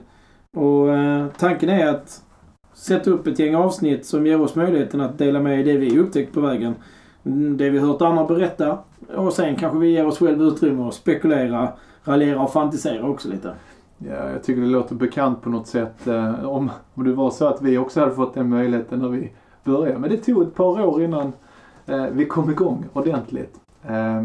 Och 0.57 0.94
eh, 0.94 1.27
tanken 1.38 1.68
är 1.68 1.87
att 1.87 2.22
sätta 2.75 3.11
upp 3.11 3.27
ett 3.27 3.38
gäng 3.38 3.55
avsnitt 3.55 4.07
som 4.07 4.27
ger 4.27 4.40
oss 4.40 4.55
möjligheten 4.55 5.01
att 5.01 5.18
dela 5.18 5.40
med 5.40 5.64
det 5.64 5.77
vi 5.77 5.99
upptäckt 5.99 6.35
på 6.35 6.40
vägen. 6.40 6.75
Mm, 7.25 7.57
det 7.57 7.70
vi 7.70 7.79
hört 7.79 8.03
andra 8.03 8.25
berätta. 8.25 8.79
Och 9.16 9.33
sen 9.33 9.57
kanske 9.57 9.79
vi 9.79 9.90
ger 9.90 10.07
oss 10.07 10.18
själva 10.18 10.44
utrymme 10.44 10.88
att 10.88 10.94
spekulera, 10.94 11.68
raljera 12.05 12.40
och 12.40 12.53
fantisera 12.53 13.09
också 13.09 13.29
lite. 13.29 13.53
Ja, 13.98 14.30
jag 14.30 14.42
tycker 14.42 14.61
det 14.61 14.66
låter 14.66 14.94
bekant 14.94 15.42
på 15.42 15.50
något 15.50 15.66
sätt. 15.66 16.06
Eh, 16.06 16.44
om, 16.44 16.70
om 16.94 17.04
det 17.04 17.12
var 17.12 17.30
så 17.30 17.46
att 17.46 17.62
vi 17.62 17.78
också 17.78 18.00
hade 18.00 18.14
fått 18.14 18.34
den 18.34 18.48
möjligheten 18.48 18.98
när 18.98 19.08
vi 19.08 19.32
började. 19.64 19.98
Men 19.98 20.11
det 20.11 20.16
tog 20.16 20.42
ett 20.42 20.54
par 20.54 20.87
år 20.87 21.02
innan 21.02 21.32
eh, 21.87 22.06
vi 22.12 22.24
kom 22.24 22.50
igång 22.50 22.84
ordentligt. 22.92 23.61
Eh, 23.87 24.22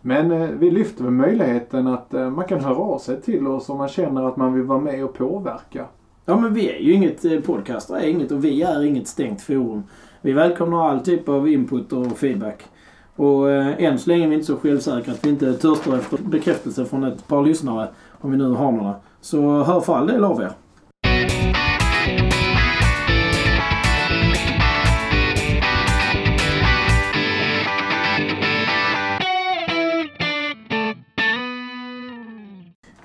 men 0.00 0.58
vi 0.58 0.70
lyfter 0.70 1.04
väl 1.04 1.12
möjligheten 1.12 1.86
att 1.86 2.12
man 2.12 2.44
kan 2.44 2.60
höra 2.60 2.76
av 2.76 2.98
sig 2.98 3.20
till 3.20 3.46
oss 3.46 3.68
om 3.68 3.78
man 3.78 3.88
känner 3.88 4.28
att 4.28 4.36
man 4.36 4.54
vill 4.54 4.62
vara 4.62 4.80
med 4.80 5.04
och 5.04 5.14
påverka. 5.14 5.84
Ja, 6.24 6.36
men 6.36 6.54
vi 6.54 6.70
är 6.76 6.78
ju 6.78 6.92
inget 6.92 7.46
podcaster, 7.46 7.94
är 7.94 8.06
inget 8.06 8.32
och 8.32 8.44
vi 8.44 8.62
är 8.62 8.84
inget 8.84 9.08
stängt 9.08 9.42
forum. 9.42 9.82
Vi 10.20 10.32
välkomnar 10.32 10.88
all 10.88 11.00
typ 11.00 11.28
av 11.28 11.48
input 11.48 11.92
och 11.92 12.18
feedback. 12.18 12.64
Och 13.16 13.50
eh, 13.50 13.84
än 13.84 13.98
så 13.98 14.10
länge 14.10 14.24
är 14.24 14.28
vi 14.28 14.34
inte 14.34 14.46
så 14.46 14.56
självsäkra 14.56 15.12
att 15.12 15.26
vi 15.26 15.30
inte 15.30 15.54
törstar 15.54 15.96
efter 15.96 16.18
bekräftelse 16.18 16.84
från 16.84 17.04
ett 17.04 17.28
par 17.28 17.44
lyssnare, 17.44 17.88
om 18.20 18.30
vi 18.30 18.36
nu 18.36 18.50
har 18.50 18.72
några. 18.72 18.94
Så 19.20 19.62
hör 19.62 19.80
för 19.80 19.94
all 19.94 20.06
del 20.06 20.24
av 20.24 20.42
er. 20.42 20.52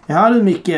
Ja 0.07 0.29
du 0.29 0.43
Micke. 0.43 0.69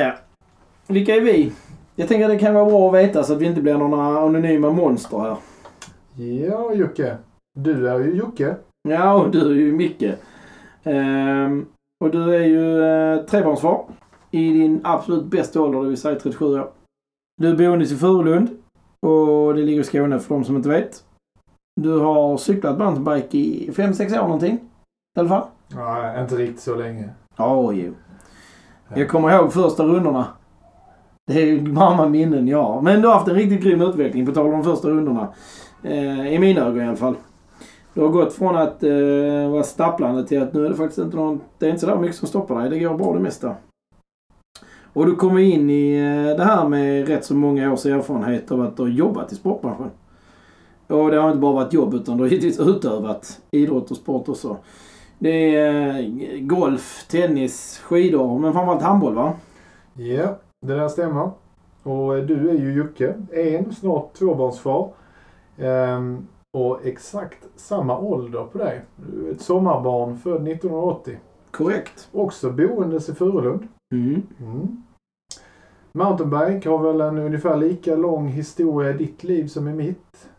Vilka 0.88 1.16
är 1.16 1.22
vi? 1.22 1.52
Jag 1.96 2.08
tänker 2.08 2.26
att 2.26 2.32
det 2.32 2.40
kan 2.40 2.54
vara 2.54 2.66
bra 2.66 2.88
att 2.88 2.96
veta 2.96 3.24
så 3.24 3.34
att 3.34 3.42
vi 3.42 3.46
inte 3.46 3.62
blir 3.62 3.78
några 3.78 4.20
anonyma 4.20 4.70
monster 4.70 5.20
här. 5.20 5.38
Ja, 6.16 6.74
Jocke. 6.74 7.18
Du 7.56 7.90
är 7.90 8.00
ju 8.00 8.16
Jocke. 8.16 8.56
Ja, 8.90 9.14
och 9.14 9.32
du 9.32 9.52
är 9.52 9.56
ju 9.56 9.72
Micke. 9.72 10.04
Ehm, 10.84 11.66
och 12.00 12.12
du 12.12 12.36
är 12.36 12.44
ju 12.44 12.84
eh, 12.84 13.26
trebarnsfar. 13.26 13.86
I 14.32 14.54
din 14.54 14.82
absolut 14.84 15.26
bästa 15.26 15.62
ålder, 15.62 15.82
det 15.82 15.88
vill 15.88 15.98
säga 15.98 16.20
37 16.20 16.46
år. 16.46 16.70
Du 17.42 17.50
är 17.50 17.56
boende 17.56 17.86
i 17.86 17.88
Furulund. 17.88 18.50
Och 19.06 19.54
det 19.54 19.62
ligger 19.62 19.82
i 19.82 19.84
Skåne 19.84 20.20
för 20.20 20.36
de 20.36 20.44
som 20.44 20.56
inte 20.56 20.70
vet. 20.70 21.04
Du 21.82 22.00
har 22.00 22.38
cyklat 22.38 22.78
mountainbike 22.78 23.38
i 23.38 23.72
5-6 23.72 24.20
år 24.20 24.24
någonting. 24.24 24.56
I 25.18 25.20
alla 25.20 25.30
fall. 25.30 25.48
Nej, 25.76 26.22
inte 26.22 26.36
riktigt 26.36 26.60
så 26.60 26.76
länge. 26.76 27.10
Ja, 27.38 27.72
jo. 27.72 27.94
Jag 28.96 29.10
kommer 29.10 29.36
ihåg 29.36 29.54
första 29.54 29.84
rundorna. 29.84 30.28
Det 31.28 31.42
är 31.42 31.46
ju 31.46 31.72
varma 31.72 32.08
minnen 32.08 32.48
jag 32.48 32.64
har. 32.64 32.82
Men 32.82 33.02
du 33.02 33.08
har 33.08 33.16
haft 33.16 33.28
en 33.28 33.36
riktigt 33.36 33.64
grym 33.64 33.82
utveckling 33.82 34.26
på 34.26 34.32
tal 34.32 34.46
om 34.46 34.52
de 34.52 34.64
första 34.64 34.90
rundorna. 34.90 35.28
Eh, 35.84 36.34
I 36.34 36.40
mina 36.40 36.62
ögon 36.62 36.82
i 36.82 36.88
alla 36.88 36.96
fall. 36.96 37.16
Du 37.94 38.02
har 38.02 38.10
gått 38.10 38.34
från 38.34 38.56
att 38.56 38.84
eh, 38.84 39.52
vara 39.52 39.64
stapplande 39.64 40.28
till 40.28 40.42
att 40.42 40.54
nu 40.54 40.66
är 40.66 40.70
det 40.70 40.76
faktiskt 40.76 41.00
inte 41.00 41.18
någon... 41.18 41.42
Det 41.58 41.66
är 41.66 41.70
inte 41.70 41.80
sådär 41.82 41.98
mycket 41.98 42.16
som 42.16 42.28
stoppar 42.28 42.62
dig. 42.62 42.70
Det 42.70 42.80
går 42.80 42.98
bra 42.98 43.14
det 43.14 43.20
mesta. 43.20 43.56
Och 44.98 45.06
du 45.06 45.16
kommer 45.16 45.40
in 45.40 45.70
i 45.70 45.98
eh, 45.98 46.38
det 46.38 46.44
här 46.44 46.68
med 46.68 47.08
rätt 47.08 47.26
så 47.26 47.36
många 47.36 47.74
års 47.74 47.86
erfarenhet 47.86 48.52
av 48.52 48.62
att 48.62 48.78
du 48.78 48.84
har 48.84 48.90
jobbat 48.90 49.32
i 49.32 49.36
sportbranschen. 49.36 49.92
Och 50.88 51.12
det 51.12 51.18
har 51.18 51.28
inte 51.28 51.40
bara 51.40 51.54
varit 51.54 51.74
jobb 51.74 51.94
utan 51.94 52.18
du 52.18 52.24
har 52.24 52.30
givetvis 52.30 52.60
utövat 52.68 53.42
idrott 53.52 53.92
och 53.92 53.98
sport 53.98 54.30
också. 54.30 54.58
Det 55.20 55.56
är 55.56 56.00
eh, 56.00 56.40
golf, 56.40 57.08
tennis, 57.10 57.82
skidor 57.84 58.40
men 58.40 58.54
framförallt 58.54 58.82
handboll 58.82 59.14
va? 59.14 59.34
Ja, 59.94 60.38
det 60.62 60.76
där 60.76 60.88
stämmer. 60.88 61.32
Och 61.84 62.18
eh, 62.18 62.24
du 62.24 62.50
är 62.50 62.54
ju 62.54 62.74
Jocke, 62.74 63.14
en, 63.32 63.76
snart 63.76 64.14
tvåbarnsfar. 64.14 64.90
Ehm, 65.58 66.28
och 66.54 66.86
exakt 66.86 67.48
samma 67.56 68.00
ålder 68.00 68.44
på 68.44 68.58
dig. 68.58 68.82
Du 68.96 69.28
är 69.28 69.32
ett 69.32 69.42
sommarbarn 69.42 70.18
född 70.18 70.48
1980. 70.48 71.18
Korrekt. 71.52 72.10
Också 72.12 72.52
boendes 72.52 73.10
i 73.10 73.14
Furulund. 73.14 73.68
Mm. 73.92 74.22
Mm. 74.40 74.84
Mountainbike 75.98 76.70
har 76.70 76.78
väl 76.78 77.02
en 77.02 77.18
ungefär 77.18 77.58
lika 77.58 77.96
lång 77.96 78.28
historia 78.28 78.90
i 78.90 78.94
ditt 78.94 79.24
liv 79.24 79.48
som 79.48 79.68
i 79.68 79.74
mitt. 79.74 80.30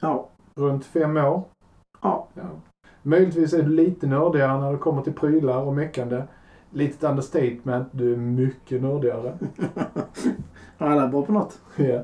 Ja. 0.00 0.28
Runt 0.54 0.84
fem 0.84 1.16
år. 1.16 1.42
Ja. 2.02 2.26
Möjligtvis 3.02 3.52
är 3.52 3.62
du 3.62 3.68
lite 3.68 4.06
nördigare 4.06 4.60
när 4.60 4.72
det 4.72 4.78
kommer 4.78 5.02
till 5.02 5.12
prylar 5.12 5.62
och 5.62 5.74
meckande. 5.74 6.22
Litet 6.70 7.04
understatement, 7.04 7.88
du 7.90 8.12
är 8.12 8.16
mycket 8.16 8.82
nördigare. 8.82 9.38
Alla 10.78 11.04
är 11.04 11.08
bra 11.08 11.22
på 11.22 11.32
något. 11.32 11.60
Ja. 11.76 12.02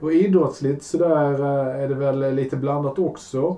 Och 0.00 0.12
idrottsligt 0.12 0.82
sådär 0.82 1.40
eh, 1.40 1.82
är 1.82 1.88
det 1.88 1.94
väl 1.94 2.34
lite 2.34 2.56
blandat 2.56 2.98
också. 2.98 3.56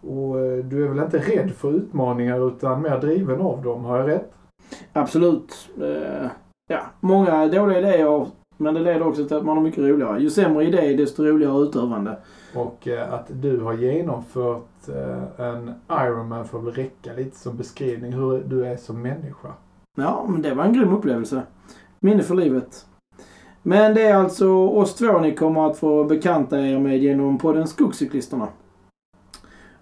Och 0.00 0.40
eh, 0.40 0.64
du 0.64 0.84
är 0.84 0.88
väl 0.88 1.04
inte 1.04 1.18
rädd 1.18 1.50
för 1.50 1.72
utmaningar 1.72 2.48
utan 2.48 2.82
mer 2.82 3.00
driven 3.00 3.40
av 3.40 3.62
dem, 3.62 3.84
har 3.84 3.98
jag 3.98 4.08
rätt? 4.08 4.32
Absolut. 4.92 5.68
Eh, 6.68 6.76
ja, 6.76 6.80
många 7.00 7.46
dåliga 7.46 7.78
idéer 7.78 8.26
Men 8.56 8.74
det 8.74 8.80
leder 8.80 9.06
också 9.06 9.26
till 9.26 9.36
att 9.36 9.44
man 9.44 9.56
har 9.56 9.64
mycket 9.64 9.84
roligare. 9.84 10.20
Ju 10.20 10.30
sämre 10.30 10.64
idé, 10.64 10.94
desto 10.94 11.24
roligare 11.24 11.62
utövande. 11.62 12.16
Och 12.54 12.88
eh, 12.88 13.12
att 13.14 13.26
du 13.28 13.60
har 13.60 13.72
genomfört 13.72 14.88
eh, 14.88 15.46
en 15.46 15.74
Ironman 15.90 16.44
får 16.44 16.58
väl 16.58 16.74
räcka 16.74 17.12
lite 17.12 17.38
som 17.38 17.56
beskrivning 17.56 18.12
hur 18.12 18.44
du 18.46 18.66
är 18.66 18.76
som 18.76 19.02
människa. 19.02 19.48
Ja, 19.96 20.26
men 20.28 20.42
det 20.42 20.54
var 20.54 20.64
en 20.64 20.72
grym 20.72 20.92
upplevelse. 20.92 21.42
Minne 22.00 22.22
för 22.22 22.34
livet. 22.34 22.86
Men 23.62 23.94
det 23.94 24.02
är 24.02 24.14
alltså 24.14 24.48
oss 24.50 24.94
två 24.94 25.18
ni 25.18 25.34
kommer 25.34 25.66
att 25.66 25.78
få 25.78 26.04
bekanta 26.04 26.60
er 26.60 26.78
med 26.78 26.98
genom 26.98 27.38
podden 27.38 27.68
Skogscyklisterna. 27.68 28.48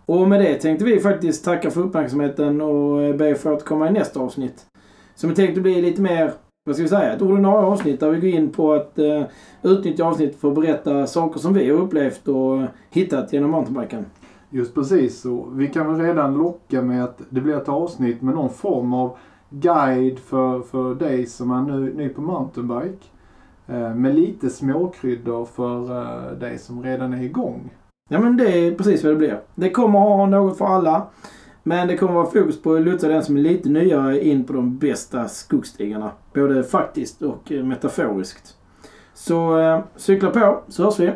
Och 0.07 0.29
med 0.29 0.41
det 0.41 0.55
tänkte 0.55 0.85
vi 0.85 1.01
faktiskt 1.01 1.45
tacka 1.45 1.71
för 1.71 1.81
uppmärksamheten 1.81 2.61
och 2.61 3.15
be 3.17 3.35
för 3.35 3.53
att 3.53 3.65
komma 3.65 3.89
i 3.89 3.93
nästa 3.93 4.21
avsnitt. 4.21 4.67
Som 5.15 5.31
är 5.31 5.35
tänkt 5.35 5.57
att 5.57 5.63
bli 5.63 5.83
lite 5.83 6.03
mer, 6.03 6.33
vad 6.67 6.75
ska 6.75 6.83
vi 6.83 6.89
säga, 6.89 7.13
ett 7.13 7.23
ordinarie 7.23 7.67
avsnitt 7.67 8.01
där 8.01 8.11
vi 8.11 8.21
går 8.21 8.41
in 8.41 8.53
på 8.53 8.73
att 8.73 8.99
uh, 8.99 9.23
utnyttja 9.63 10.05
avsnitt 10.05 10.41
för 10.41 10.49
att 10.49 10.55
berätta 10.55 11.07
saker 11.07 11.41
som 11.41 11.55
vi 11.55 11.71
har 11.71 11.79
upplevt 11.79 12.29
och 12.29 12.63
hittat 12.91 13.33
genom 13.33 13.51
mountainbiken. 13.51 14.05
Just 14.51 14.75
precis 14.75 15.21
så. 15.21 15.49
Vi 15.53 15.69
kan 15.69 15.93
väl 15.93 16.07
redan 16.07 16.35
locka 16.35 16.83
med 16.83 17.05
att 17.05 17.23
det 17.29 17.41
blir 17.41 17.57
ett 17.57 17.69
avsnitt 17.69 18.23
med 18.23 18.35
någon 18.35 18.51
form 18.51 18.95
av 18.95 19.17
guide 19.51 20.19
för, 20.19 20.61
för 20.61 20.95
dig 20.95 21.27
som 21.27 21.51
är 21.51 21.63
ny, 21.63 21.93
ny 21.93 22.09
på 22.09 22.21
mountainbike. 22.21 23.07
Eh, 23.67 23.95
med 23.95 24.15
lite 24.15 24.51
småkryddor 24.51 25.45
för 25.45 26.01
eh, 26.01 26.39
dig 26.39 26.59
som 26.59 26.83
redan 26.83 27.13
är 27.13 27.23
igång. 27.23 27.71
Ja 28.11 28.21
men 28.21 28.37
det 28.37 28.67
är 28.67 28.75
precis 28.75 29.05
vad 29.05 29.13
det 29.13 29.17
blir. 29.17 29.41
Det 29.55 29.71
kommer 29.71 29.99
att 29.99 30.19
ha 30.19 30.27
något 30.27 30.59
för 30.59 30.65
alla. 30.65 31.07
Men 31.69 31.89
det 31.89 31.97
kommer 31.97 32.13
vara 32.13 32.27
fokus 32.27 32.63
på 32.63 32.75
att 32.75 32.83
lotsa 32.83 33.09
den 33.09 33.25
som 33.25 33.37
är 33.37 33.41
lite 33.41 33.69
nyare 33.69 34.25
in 34.25 34.45
på 34.45 34.53
de 34.53 34.79
bästa 34.79 35.29
skogsstigarna. 35.29 36.11
Både 36.35 36.65
faktiskt 36.65 37.23
och 37.23 37.53
eh, 37.53 37.65
metaforiskt. 37.65 38.57
Så 39.15 39.59
eh, 39.59 39.81
cykla 39.97 40.31
på 40.31 40.63
så 40.69 40.85
hörs 40.85 40.99
vi. 41.01 41.13